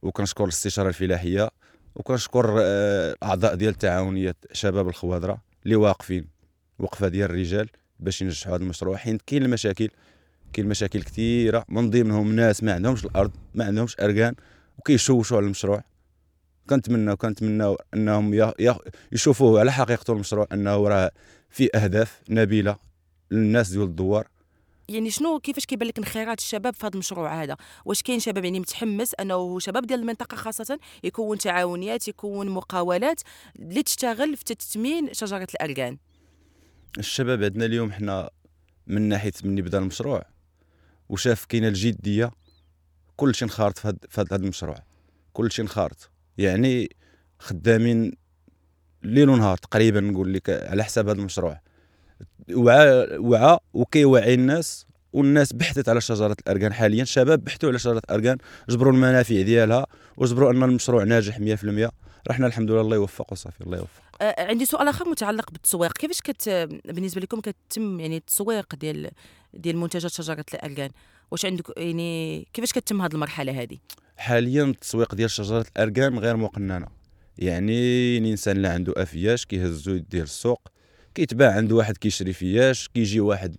وكنشكر 0.01 0.43
الاستشارة 0.43 0.87
الفلاحية 0.87 1.49
وكنشكر 1.95 2.55
آه، 2.59 3.13
الاعضاء 3.13 3.55
ديال 3.55 3.69
التعاونيه 3.69 4.35
شباب 4.51 4.87
الخوادره 4.87 5.41
اللي 5.63 5.75
واقفين 5.75 6.27
وقفة 6.79 7.07
ديال 7.07 7.29
الرجال 7.29 7.69
باش 7.99 8.21
ينجحوا 8.21 8.55
هذا 8.55 8.63
المشروع 8.63 8.97
حيت 8.97 9.21
كاين 9.21 9.43
المشاكل 9.43 9.89
كاين 10.53 10.67
مشاكل 10.67 11.01
كثيرة. 11.01 11.65
من 11.69 11.89
ضمنهم 11.89 12.35
ناس 12.35 12.63
ما 12.63 12.73
عندهمش 12.73 13.05
الأرض 13.05 13.31
ما 13.55 13.65
عندهمش 13.65 13.99
أركان 13.99 14.35
وكيشوشوا 14.77 15.37
على 15.37 15.45
المشروع. 15.45 15.83
كنتمنى 16.69 17.15
كنتمنى 17.15 17.75
أنهم 17.93 18.53
يشوفوه 19.11 19.59
على 19.59 19.71
حقيقته 19.71 20.13
المشروع 20.13 20.47
أنه 20.53 20.87
راه 20.87 21.11
فيه 21.49 21.69
أهداف 21.75 22.21
نبيله 22.29 22.75
للناس 23.31 23.69
ديال 23.69 23.83
الدوار. 23.83 24.27
يعني 24.91 25.11
شنو 25.11 25.39
كيفاش 25.39 25.65
كيبان 25.65 25.87
لك 25.87 25.97
انخراط 25.97 26.41
الشباب 26.41 26.73
في 26.73 26.85
هذا 26.85 26.93
المشروع 26.93 27.43
هذا؟ 27.43 27.57
واش 27.85 28.01
كاين 28.01 28.19
شباب 28.19 28.45
يعني 28.45 28.59
متحمس 28.59 29.13
أنه 29.19 29.59
شباب 29.59 29.85
ديال 29.85 29.99
المنطقة 29.99 30.35
خاصة 30.35 30.79
يكون 31.03 31.37
تعاونيات 31.37 32.07
يكون 32.07 32.49
مقاولات 32.49 33.21
اللي 33.59 33.83
تشتغل 33.83 34.37
في 34.37 34.43
تثمين 34.43 35.13
شجرة 35.13 35.47
الاركان 35.55 35.97
الشباب 36.97 37.43
عندنا 37.43 37.65
اليوم 37.65 37.91
حنا 37.91 38.29
من 38.87 39.01
ناحية 39.01 39.31
مني 39.43 39.61
بدأ 39.61 39.77
المشروع 39.77 40.23
وشاف 41.09 41.45
كاينة 41.45 41.67
الجدية 41.67 42.31
كل 43.15 43.35
شيء 43.35 43.47
انخرط 43.47 43.79
في 43.79 43.95
هذا 44.17 44.35
المشروع. 44.35 44.83
كل 45.33 45.51
شيء 45.51 45.65
انخرط 45.65 46.09
يعني 46.37 46.95
خدامين 47.39 48.13
ليل 49.03 49.29
ونهار 49.29 49.57
تقريبا 49.57 49.99
نقول 49.99 50.33
لك 50.33 50.49
على 50.49 50.83
حساب 50.83 51.09
هذا 51.09 51.19
المشروع. 51.19 51.61
وعى 52.53 53.17
وعى 53.17 53.57
وكيوعي 53.73 54.33
الناس 54.33 54.85
والناس 55.13 55.53
بحثت 55.53 55.89
على 55.89 56.01
شجرة 56.01 56.35
الاركان 56.47 56.73
حاليا 56.73 57.03
الشباب 57.03 57.43
بحثوا 57.43 57.69
على 57.69 57.79
شجرة 57.79 58.01
الاركان 58.09 58.37
جبروا 58.69 58.93
المنافع 58.93 59.41
ديالها 59.41 59.85
وجبروا 60.17 60.51
أن 60.51 60.63
المشروع 60.63 61.03
ناجح 61.03 61.37
100% 61.37 61.89
رحنا 62.29 62.47
الحمد 62.47 62.71
لله 62.71 62.81
الله 62.81 62.95
يوفق 62.95 63.31
وصافي 63.31 63.61
الله 63.61 63.77
يوفق 63.77 64.01
آه، 64.21 64.47
عندي 64.47 64.65
سؤال 64.65 64.87
آخر 64.87 65.09
متعلق 65.09 65.51
بالتسويق. 65.51 65.93
كيفاش 65.93 66.21
كت 66.21 66.49
بالنسبة 66.85 67.21
لكم 67.21 67.39
كتم 67.39 67.99
يعني 67.99 68.17
التسويق 68.17 68.75
ديال 68.75 69.11
ديال 69.53 69.77
منتجات 69.77 70.11
شجرة 70.11 70.45
الاركان 70.53 70.89
واش 71.31 71.45
عندك 71.45 71.77
يعني 71.77 72.47
كيفاش 72.53 72.73
كتم 72.73 73.01
هذه 73.01 73.13
المرحلة 73.13 73.61
هذه 73.61 73.77
حاليا 74.17 74.63
التسويق 74.63 75.15
ديال 75.15 75.29
شجرة 75.29 75.65
الاركان 75.75 76.19
غير 76.19 76.37
مقننة. 76.37 76.87
يعني 77.37 78.17
الإنسان 78.17 78.57
اللي 78.57 78.67
عنده 78.67 78.93
أفياش 78.97 79.45
كيهزو 79.45 79.91
يديه 79.91 80.21
للسوق 80.21 80.61
كيتباع 81.15 81.51
عند 81.55 81.71
واحد 81.71 81.97
كيشري 81.97 82.33
فياش 82.33 82.87
كيجي 82.87 83.19
واحد 83.19 83.55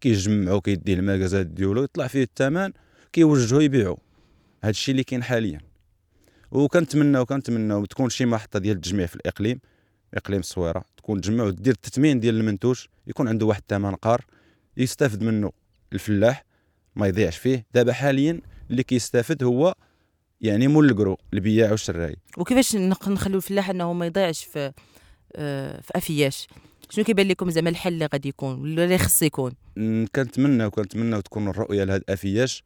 كيجمعو 0.00 0.60
كيديه 0.60 0.94
المكازات 0.94 1.46
ديالو 1.46 1.82
يطلع 1.82 2.06
فيه 2.06 2.22
الثمن 2.22 2.72
كيوجهو 3.12 3.60
يبيعو. 3.60 3.98
هذا 4.62 4.70
الشيء 4.70 4.92
اللي 4.92 5.04
كاين 5.04 5.22
حاليا. 5.22 5.60
وكنتمنى 6.50 7.18
وكنتمنى 7.18 7.86
تكون 7.86 8.10
شي 8.10 8.26
محطة 8.26 8.58
ديال 8.58 8.76
التجميع 8.76 9.06
في 9.06 9.16
الإقليم 9.16 9.60
إقليم 10.14 10.40
الصويره 10.40 10.84
تكون 10.96 11.20
تجمع 11.20 11.44
ودير 11.44 11.72
التثمين 11.74 12.20
ديال 12.20 12.34
المنتوج 12.40 12.84
يكون 13.06 13.28
عنده 13.28 13.46
واحد 13.46 13.60
الثمن 13.62 13.94
قار 13.94 14.24
يستافد 14.76 15.22
منه 15.22 15.52
الفلاح 15.92 16.44
ما 16.96 17.06
يضيعش 17.06 17.36
فيه. 17.36 17.66
دابا 17.74 17.92
حاليا 17.92 18.40
اللي 18.70 18.82
كيستافد 18.82 19.42
هو 19.44 19.74
يعني 20.40 20.68
مول 20.68 20.90
الكرو 20.90 21.16
البياع 21.34 21.70
والشراي. 21.70 22.16
وكيفاش 22.38 22.76
نخ- 22.76 23.08
نخليو 23.08 23.36
الفلاح 23.36 23.70
إنه 23.70 23.92
ما 23.92 24.06
يضيعش 24.06 24.44
في 24.44 24.72
آه، 25.36 25.80
في 25.80 25.90
أفياش؟ 25.96 26.46
شنو 26.90 27.04
كيبان 27.04 27.28
لكم 27.28 27.50
زعما 27.50 27.70
الحل 27.70 27.92
اللي 27.92 28.08
غادي 28.12 28.28
يكون 28.28 28.60
ولا 28.60 28.84
اللي 28.84 28.98
خص 28.98 29.22
يكون؟ 29.22 29.52
كنتمنى 30.16 30.64
وكنتمنى 30.64 31.22
تكون 31.22 31.48
الرؤية 31.48 31.84
لهاد 31.84 32.00
الأفياش 32.00 32.62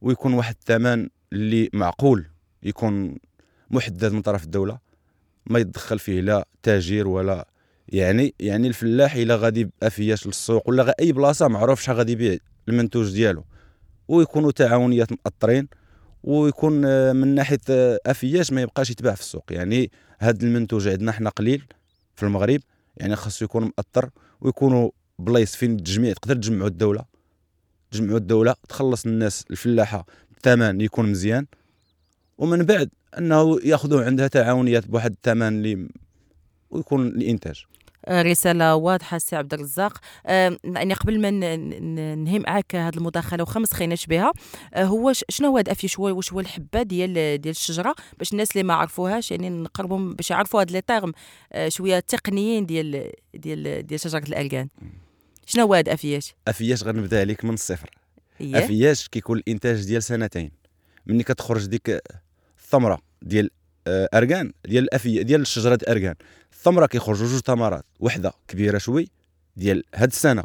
ويكون 0.00 0.34
واحد 0.34 0.54
الثمن 0.60 1.08
اللي 1.32 1.70
معقول 1.72 2.26
يكون 2.62 3.16
محدد 3.70 4.12
من 4.12 4.22
طرف 4.22 4.44
الدولة 4.44 4.78
ما 5.46 5.58
يتدخل 5.58 5.98
فيه 5.98 6.20
لا 6.20 6.48
تاجير 6.62 7.08
ولا 7.08 7.48
يعني 7.88 8.34
يعني 8.40 8.68
الفلاح 8.68 9.14
إلا 9.14 9.36
غادي 9.36 9.70
بافياش 9.80 10.26
للسوق 10.26 10.68
ولا 10.68 10.94
أي 11.00 11.12
بلاصة 11.12 11.48
معروف 11.48 11.82
شحال 11.82 11.96
غادي 11.96 12.12
يبيع 12.12 12.36
المنتوج 12.68 13.12
ديالو. 13.12 13.44
ويكونوا 14.08 14.50
تعاونيات 14.50 15.12
مأطرين 15.12 15.68
ويكون 16.22 16.84
آه، 16.84 17.12
من 17.12 17.34
ناحية 17.34 17.60
آه، 17.70 17.98
أفياش 18.06 18.52
ما 18.52 18.60
يبقاش 18.60 18.90
يتباع 18.90 19.14
في 19.14 19.20
السوق. 19.20 19.44
يعني 19.50 19.90
هاد 20.20 20.42
المنتوج 20.42 20.88
عندنا 20.88 21.12
حنا 21.12 21.30
قليل 21.30 21.64
في 22.16 22.22
المغرب 22.22 22.60
يعني 22.96 23.16
خاصو 23.16 23.44
يكون 23.44 23.64
مأطر 23.64 24.10
ويكونوا 24.40 24.90
بلايص 25.18 25.56
فين 25.56 25.72
التجميع 25.72 26.12
تقدر 26.12 26.34
تجمعوا 26.34 26.68
الدولة. 26.68 27.04
تجمعوا 27.90 28.18
الدولة 28.18 28.54
تخلص 28.68 29.06
الناس 29.06 29.44
الفلاحة 29.50 30.06
الثمن 30.36 30.80
يكون 30.80 31.10
مزيان. 31.10 31.46
ومن 32.38 32.62
بعد 32.62 32.90
أنه 33.18 33.58
ياخذوا 33.64 34.04
عندها 34.04 34.28
تعاونيات 34.28 34.86
بواحد 34.86 35.10
الثمن 35.12 35.48
اللي 35.48 35.88
ويكون 36.70 37.06
الانتاج 37.06 37.64
آه، 38.04 38.22
رسالة 38.22 38.74
واضحة 38.74 39.18
سي 39.18 39.36
عبد 39.36 39.54
الرزاق. 39.54 39.98
آه، 40.26 40.58
يعني 40.64 40.94
قبل 40.94 41.20
ما 41.20 41.30
ننهي 41.30 42.38
معاك 42.38 42.74
هذه 42.74 42.96
المداخلة 42.96 43.42
وخمس 43.42 43.72
خيناش 43.72 44.06
بها 44.06 44.32
آه، 44.74 44.84
هو 44.84 45.12
شنو 45.12 45.48
هو 45.48 45.56
هذا 45.56 45.66
الافياش 45.66 45.98
هو 45.98 46.16
واش 46.16 46.32
هو 46.32 46.40
الحبة 46.40 46.82
ديال 46.82 47.12
ديال 47.40 47.50
الشجرة؟ 47.50 47.94
باش 48.18 48.32
الناس 48.32 48.50
اللي 48.50 48.62
ما 48.62 48.74
عرفوهاش 48.74 49.30
يعني 49.30 49.50
نقربهم 49.50 50.14
باش 50.14 50.30
يعرفوا 50.30 50.60
هاد 50.60 50.70
les 50.70 50.80
termes 50.80 51.12
شوية 51.68 52.00
تقنيين 52.00 52.66
ديال 52.66 53.12
ديال 53.34 53.86
ديال 53.86 54.00
شجرة 54.00 54.24
الاركان 54.28 54.68
شنو 55.46 55.64
هو 55.64 55.74
هذا 55.74 55.80
الافياش؟ 55.80 56.34
أفياش 56.48 56.84
غنبدأ 56.84 57.20
عليك 57.20 57.44
من 57.44 57.54
الصفر. 57.54 57.90
إيه؟ 58.40 58.58
أفياش 58.58 59.08
كيكون 59.08 59.38
الإنتاج 59.38 59.84
ديال 59.84 60.02
سنتين. 60.02 60.50
ملي 61.06 61.22
كتخرج 61.22 61.66
ديك 61.66 62.02
الثمرة 62.58 62.98
ديال 63.22 63.50
اركان 63.88 64.52
ديال 64.64 64.84
الافيه 64.84 65.22
ديال 65.22 65.46
شجره 65.46 65.78
اركان 65.88 66.14
الثمرة 66.52 66.86
كيخرجوا 66.86 67.26
جوج 67.26 67.40
ثمرات 67.40 67.84
وحدة 68.00 68.32
كبيرة 68.48 68.78
شوي 68.78 69.08
ديال 69.56 69.84
هاد 69.94 70.08
السنة. 70.08 70.44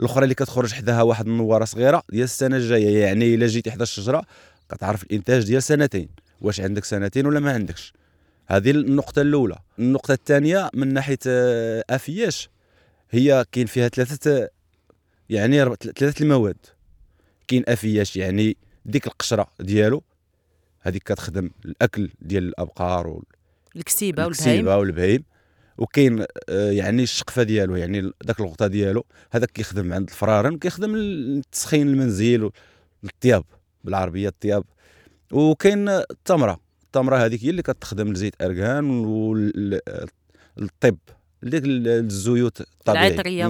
الأخرى 0.00 0.24
اللي 0.24 0.34
كتخرج 0.34 0.72
حداها 0.72 1.02
واحد 1.02 1.26
النوارة 1.26 1.64
صغيرة 1.64 2.02
ديال 2.10 2.24
السنة 2.24 2.56
الجاية 2.56 2.98
يعني 2.98 3.34
إلا 3.34 3.46
جيتي 3.46 3.70
حدا 3.70 3.82
الشجرة 3.82 4.22
كتعرف 4.70 5.02
الإنتاج 5.02 5.44
ديال 5.44 5.62
سنتين. 5.62 6.08
واش 6.40 6.60
عندك 6.60 6.84
سنتين 6.84 7.26
ولا 7.26 7.40
ما 7.40 7.52
عندكش؟ 7.52 7.92
هذه 8.46 8.70
النقطة 8.70 9.22
الأولى. 9.22 9.58
النقطة 9.78 10.12
الثانية 10.12 10.70
من 10.74 10.92
ناحية 10.94 11.18
آه، 11.26 11.84
افياش 11.90 12.48
هي 13.10 13.44
كاين 13.52 13.66
فيها 13.66 13.88
ثلاثة 13.88 14.48
يعني 15.30 15.76
ثلاثة 15.76 16.22
المواد. 16.22 16.56
كاين 17.48 17.64
افياش 17.68 18.16
يعني 18.16 18.56
ديك 18.84 19.06
القشرة 19.06 19.46
ديالو. 19.60 20.02
هذيك 20.88 21.02
كتخدم 21.02 21.50
الأكل 21.64 22.10
ديال 22.20 22.44
الأبقار 22.44 23.20
الكسيبة 23.76 24.26
والبهايم 24.26 24.48
والكسيبه 24.56 24.76
والبهيم. 24.76 25.24
وكاين 25.78 26.24
آه، 26.48 26.70
يعني 26.70 27.02
الشقفة 27.02 27.42
ديالو 27.42 27.76
يعني 27.76 28.12
داك 28.24 28.40
الغطاء 28.40 28.68
ديالو 28.68 29.04
هذاك 29.30 29.50
كيخدم 29.50 29.92
عند 29.92 30.08
الفرارن 30.08 30.58
كيخدم 30.58 30.96
لتسخين 30.96 31.88
المنزل 31.88 32.50
والطياب 33.02 33.44
بالعربية 33.84 34.28
الطياب. 34.28 34.64
وكاين 35.32 35.88
التمرة. 35.88 36.60
التمرة 36.84 37.16
هذيك 37.16 37.44
هي 37.44 37.50
اللي 37.50 37.62
كتخدم 37.62 38.12
لزيت 38.12 38.42
اركان 38.42 38.90
والطب 38.90 40.98
ديك 41.42 41.64
ال- 41.64 41.88
الزيوت 41.88 42.60
الطبيعية. 42.60 43.08
العطرية 43.08 43.46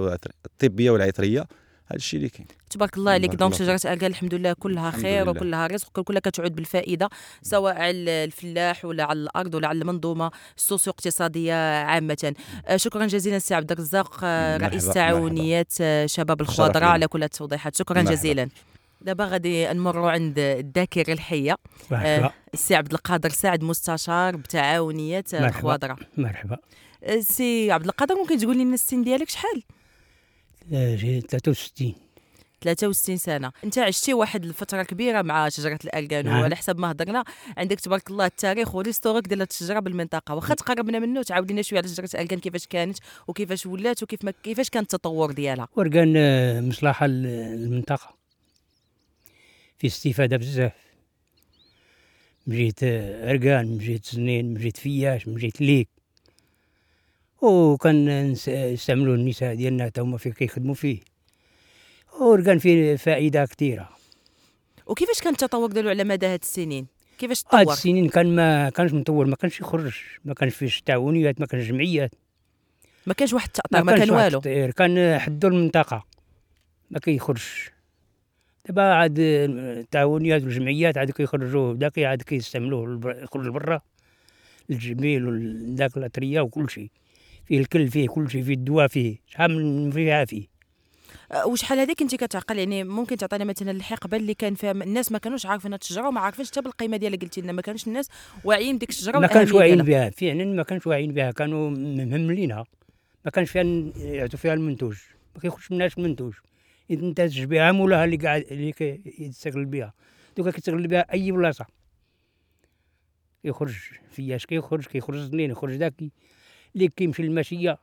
والعطرية- 0.00 0.32
الطبية 0.46 0.90
والعطرية. 0.90 1.46
هذا 1.88 1.96
الشيء 1.96 2.18
اللي 2.18 2.28
كاين 2.28 2.46
تبارك 2.70 2.98
الله 2.98 3.12
عليك 3.12 3.34
donc 3.34 3.54
شجرة 3.54 3.80
اركان 3.86 4.10
الحمد 4.10 4.34
لله 4.34 4.52
كلها 4.52 4.88
الحمد 4.88 5.02
خير 5.02 5.22
لله. 5.22 5.30
وكلها 5.30 5.66
رزق 5.66 5.98
وكلها 5.98 6.20
كتعود 6.20 6.54
بالفائدة 6.54 7.08
سواء 7.42 7.74
على 7.74 8.24
الفلاح 8.24 8.84
ولا 8.84 9.04
على 9.04 9.18
الأرض 9.18 9.54
ولا 9.54 9.68
على 9.68 9.78
المنظومة 9.78 10.30
ال 10.56 10.62
socio 10.62 10.92
اقتصادية 10.92 11.82
عامة 11.84 12.34
آه، 12.66 12.76
شكرا 12.76 13.06
جزيلا 13.06 13.38
سي 13.38 13.54
عبد 13.54 13.72
الرزاق 13.72 14.20
آه، 14.24 14.56
رئيس. 14.56 14.84
تعاونيات 14.88 15.72
آه، 15.80 16.06
شباب 16.06 16.40
الخواضرة. 16.40 16.88
على 16.88 17.06
كل 17.08 17.22
التوضيحات 17.22 17.76
شكرا 17.76 18.02
مرحبا. 18.02 18.14
جزيلا 18.16 18.48
دابا 19.00 19.24
غادي 19.24 19.66
نمروا 19.72 20.10
عند 20.10 20.38
الذاكرة 20.38 21.12
الحية 21.12 21.56
مرحبا 21.90 22.30
السي 22.54 22.74
عبد 22.74 22.92
القادر 22.92 23.30
سعد 23.30 23.62
مستشار 23.62 24.36
بتعاونيات 24.36 25.34
مرحبا. 25.34 25.74
الخواضرة 25.74 25.96
مرحبا 26.16 26.56
سي 27.20 27.70
عبد 27.70 27.84
القادر 27.84 28.14
ممكن 28.14 28.38
تقول 28.38 28.58
لنا 28.58 28.74
السن 28.74 29.02
ديالك 29.02 29.28
شحال 29.28 29.62
63 30.70 31.94
63 32.62 33.16
سنة. 33.16 33.52
انت 33.64 33.78
عشتي 33.78 34.14
واحد 34.14 34.44
الفترة 34.44 34.82
كبيرة 34.82 35.22
مع 35.22 35.48
شجرة 35.48 35.78
الاركان 35.84 36.24
نعم. 36.24 36.40
وعلى 36.40 36.56
حسب 36.56 36.78
ما 36.78 36.90
هضرنا 36.90 37.24
عندك 37.56 37.80
تبارك 37.80 38.10
الله 38.10 38.26
التاريخ 38.26 38.74
وال 38.74 38.83
historique 38.83 39.26
ديال 39.28 39.42
الشجرة 39.42 39.80
بالمنطقة. 39.80 40.34
واخا 40.34 40.54
تقربنا 40.54 40.98
منه 40.98 41.22
تعاود 41.22 41.52
لنا 41.52 41.62
شوية 41.62 41.78
على 41.80 41.88
شجرة 41.88 42.08
الاركان 42.14 42.38
كيفاش 42.38 42.66
كانت 42.66 42.98
وكيفاش 43.28 43.66
ولات 43.66 44.02
وكيف 44.02 44.24
ما 44.24 44.32
كيفاش 44.42 44.70
كان 44.70 44.82
التطور 44.82 45.32
ديالها. 45.32 45.68
أركان 45.76 46.14
آه، 46.16 46.60
مصلحة 46.60 47.06
ال- 47.06 47.26
المنطقة. 47.26 48.16
في 49.78 49.86
استفادة 49.86 50.36
بزاف. 50.36 50.72
من 52.46 52.56
جهة 52.56 52.74
آه، 52.82 53.30
أرقان 53.30 53.66
من 53.66 53.78
جهة 53.78 54.00
سنين 54.02 54.46
من 54.54 54.60
جهة 54.60 54.72
فياش 54.74 55.28
من 55.28 55.36
جهة 55.36 55.52
ليك. 55.60 55.88
وكان 57.42 58.32
نس- 58.34 58.48
يستعملوا 58.48 59.14
النساء 59.14 59.54
ديالنا 59.54 59.84
حتى 59.84 60.00
هما 60.00 60.18
في 60.18 60.30
كيخدموا 60.30 60.74
فيه. 60.74 60.98
ورقان 62.20 62.58
فيه 62.58 62.96
فائدة 62.96 63.44
كثيرة. 63.44 63.88
وكيفاش 64.86 65.20
كان 65.22 65.32
التطور 65.32 65.72
ديالو 65.72 65.88
على 65.90 66.04
مدى 66.04 66.26
هاد 66.26 66.40
السنين؟ 66.42 66.86
كيفاش 67.18 67.42
هاد 67.52 67.62
تطور؟ 67.62 67.72
السنين 67.72 68.08
كان 68.08 68.36
ما 68.36 68.70
كانش 68.70 68.92
مطور 68.92 69.26
ما 69.26 69.36
كانش 69.36 69.60
يخرج 69.60 69.94
ما 70.24 70.34
كانش 70.34 70.54
فيش 70.54 70.82
تعاونيات 70.82 71.40
ما 71.40 71.46
كانش 71.46 71.64
جمعيات. 71.68 72.10
ما 73.06 73.14
كانش 73.14 73.32
واحد 73.32 73.46
التاطير 73.46 73.84
ما 73.84 73.92
كانش 73.96 74.08
كان 74.10 74.16
والو. 74.16 74.72
كان 74.72 75.18
حدوا 75.18 75.50
المنطقة. 75.50 76.04
ما 76.90 76.98
كيخرجش. 76.98 77.70
دابا 78.66 78.82
عاد 78.82 79.16
التعاونيات 79.18 80.42
والجمعيات 80.42 80.98
عاد 80.98 81.10
كيخرجوه 81.10 81.74
داك 81.74 81.98
عاد 81.98 82.22
كيستعملوه 82.22 83.00
يخرج 83.22 83.46
لبرا 83.46 83.80
الجميل 84.70 85.26
وداك 85.28 85.96
العطرية 85.96 86.40
وكل 86.40 86.70
شيء. 86.70 86.90
فيه 87.46 87.58
الكل 87.58 87.88
فيه 87.88 88.08
كل 88.08 88.30
شيء 88.30 88.42
فيه 88.42 88.54
الدواء 88.54 88.86
فيه 88.88 89.16
شحال 89.26 89.56
من 89.56 89.90
فيها 89.90 90.24
فيه. 90.24 90.46
أه، 91.32 91.46
وشحال 91.46 91.78
هذيك 91.78 92.02
انت 92.02 92.14
كتعقل؟ 92.14 92.58
يعني 92.58 92.84
ممكن 92.84 93.16
تعطينا 93.16 93.44
مثلا 93.44 93.70
الحقبة 93.70 94.16
اللي 94.16 94.34
كان 94.34 94.54
فيها 94.54 94.70
الناس 94.70 95.12
ما 95.12 95.18
كانوش 95.18 95.46
عارفين 95.46 95.72
هاد 95.72 95.80
الشجرة 95.82 96.08
وما 96.08 96.20
عارفينش 96.20 96.50
حتى 96.50 96.60
بالقيمة 96.60 96.96
ديالها 96.96 97.18
قلتي 97.18 97.40
لنا. 97.40 97.52
ما 97.52 97.62
كانوش 97.62 97.86
الناس 97.86 98.08
واعيين 98.44 98.76
بديك 98.76 98.88
الشجرة 98.88 99.18
ما 99.18 99.26
كانش 99.26 99.52
والأهمية 99.52 99.76
واعيين. 99.76 99.84
بها 99.84 100.10
فعلا 100.10 100.44
ما 100.44 100.62
كانش 100.62 100.86
واعيين 100.86 101.12
بها. 101.12 101.30
كانوا 101.30 101.70
مهملينها. 101.70 102.64
ما 103.24 103.30
كانش 103.30 103.50
فيها 103.50 103.64
يعطوا 103.96 104.38
فيها 104.38 104.54
المنتوج. 104.54 104.96
ما 105.34 105.40
كيخرجش 105.40 105.72
منهاش 105.72 105.98
المنتوج. 105.98 106.34
ينتج 106.90 107.44
بها 107.44 107.72
مولاها 107.72 108.04
اللي 108.04 108.16
قاعد 108.16 108.44
اللي 108.50 108.72
كيستغل 108.72 109.64
بها 109.64 109.92
دوكا 110.36 110.50
كيستغل 110.50 110.86
بها 110.86 111.12
أي 111.12 111.32
بلاصة. 111.32 111.66
يخرج 113.44 113.74
فياش 114.10 114.46
كيخرج؟ 114.46 114.86
كيخرج 114.86 115.18
زنين 115.18 115.50
يخرج 115.50 115.76
داكي 115.76 116.10
اللي 116.76 116.88
كيمشي 116.88 117.22
للماشيه 117.22 117.78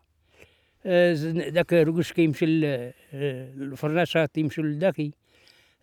آه، 0.85 1.13
زن- 1.13 1.51
داك 1.53 1.73
رقش 1.73 2.13
كيمشي 2.13 2.45
لل- 2.45 2.65
آه، 3.13 3.53
الفراشات 3.53 4.37
يمشي 4.37 4.61
لداكي. 4.61 5.11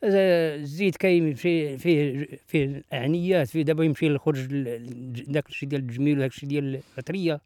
آه، 0.04 0.56
الزيت 0.56 0.96
كيمشي 0.96 1.78
فيه 1.78 2.36
فيه 2.46 2.82
أعنيات 2.92 3.48
فيه 3.48 3.62
دابا 3.62 3.84
يمشي 3.84 4.08
لخرج 4.08 4.46
داك 5.28 5.48
الشيء 5.48 5.68
ديال 5.68 5.80
الجميل 5.80 6.18
وداك 6.18 6.30
الشيء 6.30 6.48
ديال 6.48 6.80
العطرية. 6.94 7.40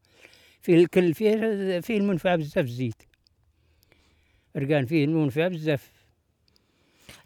فيه 0.62 0.74
الكل 0.77 1.14
فيه 1.14 1.81
فيه 1.81 1.96
المنفعة 1.96 2.37
بزاف 2.37 2.64
الزيت. 2.64 3.03
رقان 4.57 4.87
فيه 4.87 5.05
المنفعة 5.05 5.48
بزاف. 5.48 5.92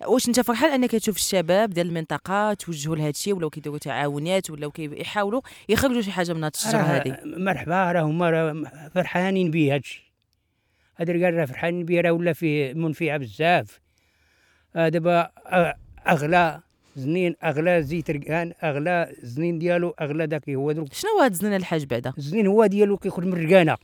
واش 0.07 0.29
انت 0.29 0.41
فرحان 0.41 0.71
انك 0.71 0.91
تشوف 0.91 1.17
الشباب 1.17 1.71
ديال 1.71 1.87
المنطقة 1.87 2.55
توجهوا 2.55 2.97
لهذا 2.97 3.11
الشيء 3.11 3.35
ولاو 3.35 3.51
كيديروا 3.51 3.79
تعاونيات 3.79 4.51
ولاو 4.51 4.71
كيحاولوا 4.71 5.41
يخرجوا 5.69 6.01
شي 6.03 6.13
حاجة 6.13 6.33
من 6.33 6.45
هذه 6.45 6.53
الشجرة 6.55 6.79
هذه 6.79 7.19
مرحبا 7.25 7.93
راه 7.93 8.03
هما 8.03 8.91
فرحانين 8.95 9.51
به 9.51 9.75
هادشي. 9.75 10.13
هاد 10.97 11.11
الرجال 11.11 11.35
راه 11.35 11.45
فرحانين 11.45 11.85
به 11.85 12.01
راه 12.01 12.13
ولا 12.13 12.33
فيه 12.33 12.75
منفعة 12.75 13.17
بزاف. 13.17 13.81
آه 14.77 14.89
دابا 14.89 15.31
آه، 15.47 15.75
أغلى 16.09 16.61
زنين 16.97 17.35
أغلى 17.45 17.83
زيت 17.83 18.11
رقان 18.11 18.53
أغلى 18.63 19.15
زنين 19.23 19.59
ديالو 19.59 19.95
أغلى 20.01 20.27
داك 20.27 20.51
هو 20.51 20.73
دروك 20.73 20.93
شنو 20.93 21.11
هو 21.11 21.21
هاد 21.23 21.31
الزنان 21.31 21.55
الحاج 21.55 21.85
بعدا؟ 21.85 22.13
الزنين 22.19 22.47
هو 22.47 22.67
ديالو 22.67 22.97
كيخرج 22.97 23.27
من 23.27 23.33
الرقانة. 23.33 23.77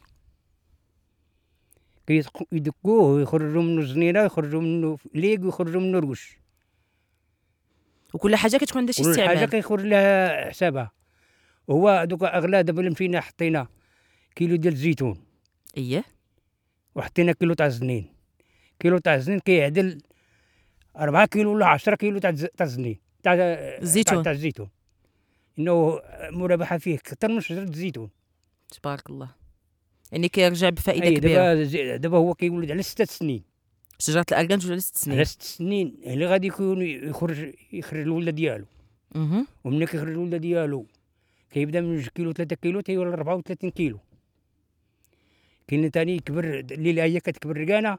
يدقوه 2.53 3.03
ويخرجوا 3.03 3.63
منه 3.63 3.81
الزنينه 3.81 4.23
ويخرجوا 4.23 4.61
منه 4.61 4.99
ليق 5.15 5.45
ويخرجوا 5.45 5.81
منه 5.81 5.99
رقش 5.99 6.39
وكل 8.15 8.37
حاجة 8.37 8.57
كتكون 8.57 8.79
عندها 8.79 8.93
شي 8.93 9.03
كل 9.03 9.09
حاجة 9.09 9.33
استعمال. 9.33 9.51
كيخرج 9.51 9.87
لها 9.87 10.51
حسابها. 10.51 10.93
وهو 11.69 12.05
دوكا 12.05 12.39
اغلى 12.39 12.63
دابا 12.63 12.81
اللي 12.81 12.91
مشينا 12.91 13.21
حطينا 13.21 13.67
كيلو 14.37 14.57
ديال 14.57 14.73
الزيتون. 14.73 15.25
اييه 15.77 16.05
وحطينا 16.95 17.33
كيلو 17.33 17.55
تاع 17.55 17.67
الزنين. 17.67 18.15
كيلو 18.81 18.99
تاع 18.99 19.15
الزنين 19.15 19.39
كيعدل 19.39 19.99
4 20.97 21.27
كيلو 21.27 21.55
ولا 21.55 21.67
10 21.67 21.95
كيلو 21.95 22.19
تاع 22.19 22.31
تاع 22.31 22.67
الزنين. 22.67 22.99
تاع 23.23 23.35
الزيتون. 23.35 24.23
تاع, 24.23 24.33
الزيتون. 24.33 24.69
إنه 25.59 26.01
مرابحه 26.31 26.79
فيه 26.79 26.95
أكثر 26.95 27.29
من 27.29 27.41
شجرة 27.41 27.63
الزيتون 27.63 28.11
تبارك 28.71 29.11
الله. 29.11 29.44
يعني 30.13 30.29
كيرجع 30.29 30.69
بفائدة 30.69 31.07
أي 31.07 31.17
كبيرة. 31.17 31.55
دابا 31.55 31.97
دابا 31.97 32.19
هو 32.19 32.35
كيولد 32.35 32.71
على 32.71 32.83
ستة 32.83 33.05
سنين. 33.05 33.43
شجرة 33.99 34.27
الاركان 34.33 34.59
توجد 34.59 34.71
على 34.71 34.81
ست 34.81 34.97
سنين. 34.97 35.17
على 35.17 35.25
ست 35.25 35.43
سنين 35.43 35.97
اللي 36.07 36.27
غادي 36.27 36.47
يكون 36.47 36.83
يخرج 36.83 37.53
يخرج 37.73 38.01
الولد 38.01 38.35
ديالو. 38.35 38.65
مهم. 39.15 39.47
وملي 39.65 39.87
كيخرج 39.87 40.09
الولد 40.09 40.35
ديالو. 40.35 40.87
كيبدا 41.51 41.81
من 41.81 41.97
جوج 41.97 42.09
كيلو 42.09 42.33
3 42.33 42.57
كيلو 42.57 42.81
تيولي 42.81 43.11
34 43.11 43.71
كيلو. 43.71 43.99
كاين 45.69 45.91
ثاني 45.91 46.17
يكبر 46.17 46.59
الليلة 46.59 47.03
هي 47.03 47.21
كتكبر 47.21 47.57
رقانه 47.57 47.99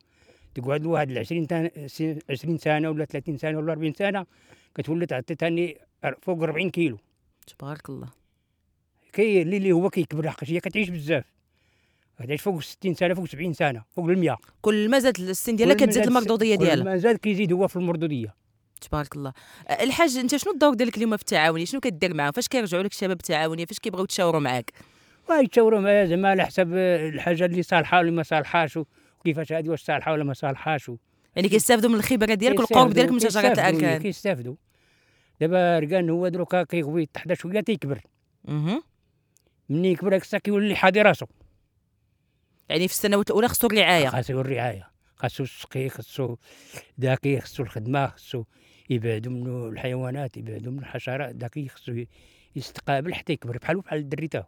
تقعد 0.56 0.86
واحد 0.86 1.18
20 1.18 1.48
تان 1.48 1.70
20 2.30 2.58
سنة 2.58 2.90
ولا 2.90 3.06
30 3.06 3.38
سنة 3.38 3.58
ولا 3.58 3.72
40 3.72 3.94
سنة 3.94 4.26
كتولي 4.76 5.06
تعطي 5.06 5.36
ثاني 5.36 5.78
فوق 6.22 6.44
40 6.44 6.70
كيلو. 6.70 6.98
تبارك 7.48 7.90
الله. 7.90 8.10
اللي 9.20 9.58
اللي 9.58 9.72
هو 9.72 9.90
كيكبر 9.90 10.30
حقاش 10.30 10.50
هي 10.50 10.60
كتعيش 10.60 10.90
بزاف. 10.90 11.35
كتعيش 12.20 12.42
فوق 12.42 12.62
60 12.62 12.94
سنة 12.94 13.14
فوق 13.14 13.26
70 13.26 13.54
سنة 13.54 13.84
فوق 13.90 14.06
ال 14.06 14.20
100 14.20 14.38
كل 14.62 14.90
ما 14.90 15.00
زاد 15.00 15.20
السن 15.20 15.56
ديالها 15.56 15.76
كل 15.76 15.86
كتزيد 15.86 16.04
المردوديه 16.04 16.56
كل 16.56 16.66
ديالها 16.66 16.84
ما 16.84 16.98
زاد 16.98 17.18
كيزيد 17.18 17.54
هو 17.54 17.68
في 17.68 17.76
المردوديه 17.76 18.36
تبارك 18.82 19.16
الله. 19.16 19.34
أه، 19.68 19.84
الحاج 19.84 20.18
أنت 20.18 20.36
شنو 20.36 20.54
الدور 20.54 20.74
ديالك 20.74 20.98
اليوم 20.98 21.18
في 21.18 21.22
التعاونيه 21.22 21.66
شنو 21.66 21.80
كدير 21.80 22.14
معاهم؟ 22.14 22.32
فاش 22.32 22.48
كيرجعوا 22.48 22.84
لك 22.84 22.92
الشباب 22.92 23.18
التعاونيه 23.18 23.66
فاش 23.66 23.80
كيبغيو 23.80 24.04
يتشاوروا 24.04 24.40
معاك؟ 24.40 24.72
ويتشاوروا 25.30 25.80
معايا 25.80 26.06
زعما 26.06 26.30
على 26.30 26.46
حسب 26.46 26.74
الحاجة 26.74 27.46
اللي 27.46 27.64
صالحة 27.64 28.00
ولا 28.00 28.12
ما 28.12 28.24
صالحاش 28.24 28.80
وكيفاش 29.20 29.54
هذه 29.54 29.70
واش 29.70 29.84
صالحة 29.84 30.12
ولا 30.12 30.24
ما 30.24 30.34
صالحاش 30.34 30.92
يعني 31.36 31.50
كيستافدوا 31.50 31.90
من 31.90 31.96
الخبرة 31.96 32.34
ديالك 32.34 32.60
والقرب 32.60 32.94
ديالك 32.94 33.12
من 33.12 33.20
شجره 33.20 33.52
الأركان. 33.52 34.02
كيستافدوا. 34.02 34.56
دابا 35.42 35.80
اركان 35.80 36.10
هو 36.10 36.28
دروكا 36.28 36.64
كيغوي 36.64 37.04
يتحدى 37.04 37.36
شوية 37.36 37.60
تيكبر 37.60 38.02
مهم. 38.46 38.84
مني 39.70 39.92
يكبر 39.92 40.16
الساعة 40.16 40.42
كيولي 40.42 40.76
حادي 40.76 41.02
راسو. 41.02 41.26
يعني 42.70 42.88
في 42.88 42.94
السنوات 42.94 43.30
الأولى 43.30 43.48
خصو 43.48 43.68
الرعاية. 43.68 44.10
خاصو 44.10 44.42
الرعاية 44.42 44.90
خاصو 45.16 45.44
السقي 45.44 45.90
خاصو 45.90 46.36
داكي 46.98 47.40
خاصو 47.40 47.64
الخدمة 47.64 48.08
خاصو 48.08 48.44
يبعدوا 48.90 49.32
منه 49.32 49.68
الحيوانات 49.68 50.38
يبعدوا 50.38 50.72
من 50.72 50.80
الحشرات. 50.80 51.36
داكي 51.36 51.68
خاصو 51.68 52.04
يستقابل 52.56 53.14
حتى 53.14 53.34
يكبر 53.34 53.58
بحالو 53.58 53.82
بحال 53.82 54.00
الدري 54.00 54.28
تاعو 54.28 54.44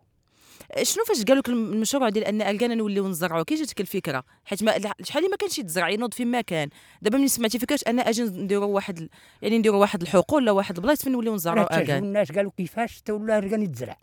شنو 0.83 1.03
فاش 1.03 1.23
قالوا 1.23 1.41
لك 1.41 1.49
المشروع 1.49 2.09
ديال 2.09 2.25
أن 2.25 2.41
اركان 2.41 2.75
نوليو 2.75 3.07
نزرعوا 3.07 3.43
كي 3.43 3.55
جاتك 3.55 3.81
الفكرة 3.81 4.23
حيت 4.45 4.63
ما 4.63 4.73
شحال 5.03 5.29
ما 5.29 5.37
كانش 5.37 5.59
يتزرع 5.59 5.89
ينوض 5.89 6.13
فين 6.13 6.27
ما 6.27 6.41
كان. 6.41 6.69
دابا 7.01 7.17
ملي 7.17 7.27
سمعتي 7.27 7.59
فكرة 7.59 7.79
أنا 7.87 8.09
أجي 8.09 8.23
نديروا 8.23 8.65
واحد 8.65 9.09
يعني 9.41 9.57
نديروا 9.57 9.79
واحد 9.79 10.01
الحقول 10.01 10.43
ولا 10.43 10.51
واحد 10.51 10.77
البلايص 10.77 11.03
فين 11.03 11.11
نوليو 11.11 11.35
نزرعوا 11.35 11.79
اركان 11.79 12.03
الناس 12.03 12.31
قالوا 12.31 12.51
كيفاش 12.57 13.01
تا 13.01 13.13
ولا 13.13 13.37
يتزرع. 13.37 13.97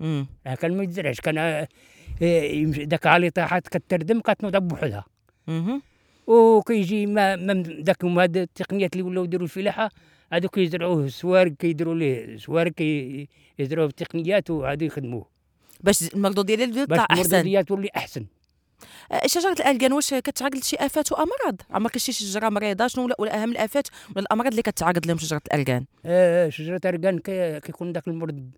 مم. 0.00 0.26
راه 0.46 0.54
كان 0.54 0.76
ما 0.76 0.82
يتزرعش 0.82 1.20
كان 1.20 1.66
داك 2.22 3.06
علي 3.06 3.30
طاحات 3.30 3.68
كتردم 3.68 4.20
كتنوض 4.20 4.56
بوحدها. 4.56 5.04
وكيجي 6.26 7.06
ما 7.06 7.36
داك 7.62 8.04
هما 8.04 8.22
هاد 8.22 8.36
التقنيات 8.36 8.92
اللي 8.92 9.02
ولاو 9.04 9.24
يديروا 9.24 9.44
الفلاحة 9.44 9.90
هادو 10.32 10.48
كيزرعوه 10.48 11.08
سوارق 11.08 11.52
كيديروا 11.52 11.94
ليه 11.94 12.36
سوارق 12.36 12.72
كي- 12.72 13.28
يزرعوه 13.58 13.88
بتقنيات 13.88 14.50
وعادوا 14.50 14.86
يخدموه. 14.86 15.26
باش 15.80 16.14
المردود 16.14 16.50
باش 16.50 16.76
يطلع 16.82 17.06
أحسن. 17.10 17.20
المردوديه 17.22 17.60
تولي 17.60 17.88
أحسن. 17.96 18.26
آه، 19.12 19.26
شجرة 19.26 19.52
الأركان 19.52 19.92
واش 19.92 20.14
كتعرض 20.14 20.54
لشي 20.54 20.76
آفات 20.76 21.12
وأمراض؟ 21.12 21.60
عمرك 21.70 21.98
شي 21.98 22.12
شجرة 22.12 22.48
مريضة 22.48 22.86
شنو 22.86 23.04
ولا- 23.18 23.42
أهم 23.42 23.50
الآفات 23.52 23.88
ولا 24.10 24.20
الأمراض 24.20 24.50
اللي 24.50 24.62
كتعرض 24.62 25.06
لهم 25.06 25.18
شجرة 25.18 25.40
الأركان 25.46 25.84
آه 26.06 26.48
شجرة 26.48 26.78
كي- 27.18 27.60
كيكون 27.60 27.92
داك 27.92 28.08
المرض 28.08 28.50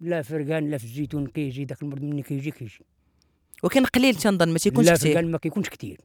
لا 0.00 0.22
في 0.22 0.34
لا 0.70 0.78
في 0.78 0.84
الزيتون 0.84 1.26
كيجي 1.26 1.64
داك 1.64 1.82
المرض 1.82 2.02
ملي 2.02 2.22
كيجي 2.22 2.50
كيجي. 2.50 2.80
ولكن 3.62 3.84
قليل 3.84 4.14
تنظن 4.14 4.48
ما 4.48 4.58
تيكونش 4.58 4.86
لا 4.86 4.94
في 4.94 4.98
كثير 4.98 5.12
الركان 5.12 5.30
ما 5.30 5.38
كيكونش 5.38 5.68
كثير. 5.68 6.00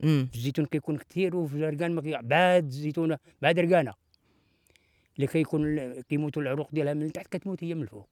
في 0.00 0.28
الزيتون 0.34 0.66
كيكون 0.66 0.98
كثير 0.98 1.36
وفي 1.36 1.56
الركان 1.56 1.94
ما 1.94 2.02
كي... 2.02 2.18
بعد 2.22 2.64
الزيتونة 2.64 3.18
بعد 3.42 3.58
ركانه 3.58 3.94
اللي 5.16 5.26
كيكون 5.26 5.92
كيموتوا 6.02 6.42
العروق 6.42 6.68
ديالها 6.72 6.94
من 6.94 7.12
تحت 7.12 7.36
كتموت 7.36 7.64
هي 7.64 7.74
من 7.74 7.82
الفوق. 7.82 8.08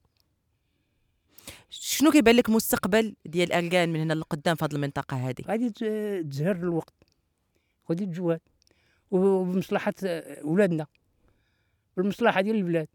شنو 1.71 2.11
كيبان 2.11 2.37
لك 2.37 2.51
مستقبل 2.51 3.15
ديال 3.25 3.53
الالكان 3.53 3.89
من 3.93 4.01
هنا 4.01 4.13
لقدام 4.13 4.57
في 4.57 4.65
هذه 4.65 4.73
المنطقة 4.73 5.29
هذه 5.29 5.43
غادي 5.47 5.71
تزهر 6.23 6.57
الوقت. 6.57 6.95
غادي 7.91 8.07
تجواد 8.07 8.41
وبمصلحة 9.11 9.95
ولادنا 10.43 10.87
بالمصلحه 11.97 12.41
ديال 12.41 12.57
البلاد. 12.57 12.89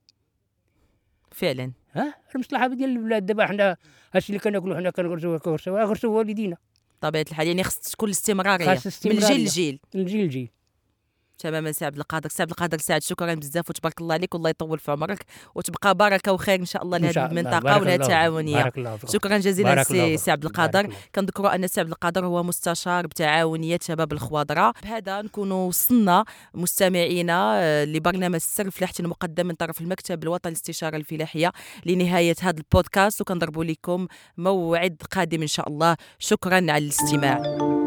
فعلا. 1.31 1.71
ها؟ 1.93 2.15
المصلحة 2.35 2.67
ديال 2.67 2.89
البلاد 2.89 3.25
دابا 3.25 3.45
حنا 3.45 3.77
هادشي 4.13 4.29
اللي 4.29 4.39
كناكلو 4.39 4.75
حنا 4.75 4.89
كنغرسوه 4.89 5.37
كنغرسوه 5.37 5.83
غرسوه 5.83 6.11
والدينا. 6.11 6.57
طبيعة 7.01 7.25
الحال 7.31 7.47
يعني 7.47 7.63
خص 7.63 7.77
تكون 7.91 8.09
الاستمراريه 8.09 8.65
من. 8.65 8.77
الجيل 9.05 9.39
للجيل 9.39 9.79
من 9.95 10.05
جيل 10.05 10.25
لجيل. 10.25 10.49
تماما 11.41 11.71
سي 11.71 11.85
عبد 11.85 11.97
القادر 11.97 12.29
سي 12.29 12.41
عبد 12.41 12.51
القادر 12.51 12.77
سعد 12.77 13.03
شكرا 13.03 13.33
بزاف 13.33 13.69
وتبارك 13.69 14.01
الله 14.01 14.13
عليك 14.13 14.33
والله 14.33 14.49
يطول 14.49 14.79
في 14.79 14.91
عمرك 14.91 15.25
وتبقى 15.55 15.95
بركه 15.95 16.31
وخير 16.31 16.59
إن 16.59 16.65
شاء 16.65 16.83
الله 16.83 16.97
لهذه. 16.97 17.25
المنطقة 17.25 17.77
ولهذه. 17.79 17.95
التعاونية. 17.95 18.71
شكرا 19.13 19.37
جزيلا 19.37 19.83
سي. 19.83 20.17
سي 20.17 20.31
عبد 20.31 20.45
القادر. 20.45 20.93
كنذكروا 21.15 21.55
أن 21.55 21.67
سي 21.67 21.79
عبد 21.81 21.89
القادر 21.89 22.25
هو 22.25 22.43
مستشار 22.43 23.07
بتعاونية 23.07 23.79
شباب 23.81 24.11
الخواضرة 24.13 24.73
بهذا 24.83 25.21
نكونوا 25.21 25.67
وصلنا 25.67 26.25
مستمعينا 26.53 27.51
آه، 27.55 27.85
لبرنامج 27.85 28.35
السر 28.35 28.65
فلاحتي 28.65 29.03
المقدم 29.03 29.45
من 29.47 29.55
طرف 29.55 29.81
المكتب 29.81 30.23
الوطني 30.23 30.49
للاستشاره 30.51 30.97
الفلاحية 30.97 31.51
لنهاية 31.85 32.35
هذا 32.41 32.57
البودكاست 32.57 33.21
وكنضربوا 33.21 33.63
لكم 33.63 34.07
موعد 34.37 34.97
قادم 35.11 35.41
إن 35.41 35.47
شاء 35.47 35.69
الله 35.69 35.95
شكرا 36.19 36.55
على 36.55 36.77
الاستماع 36.77 37.80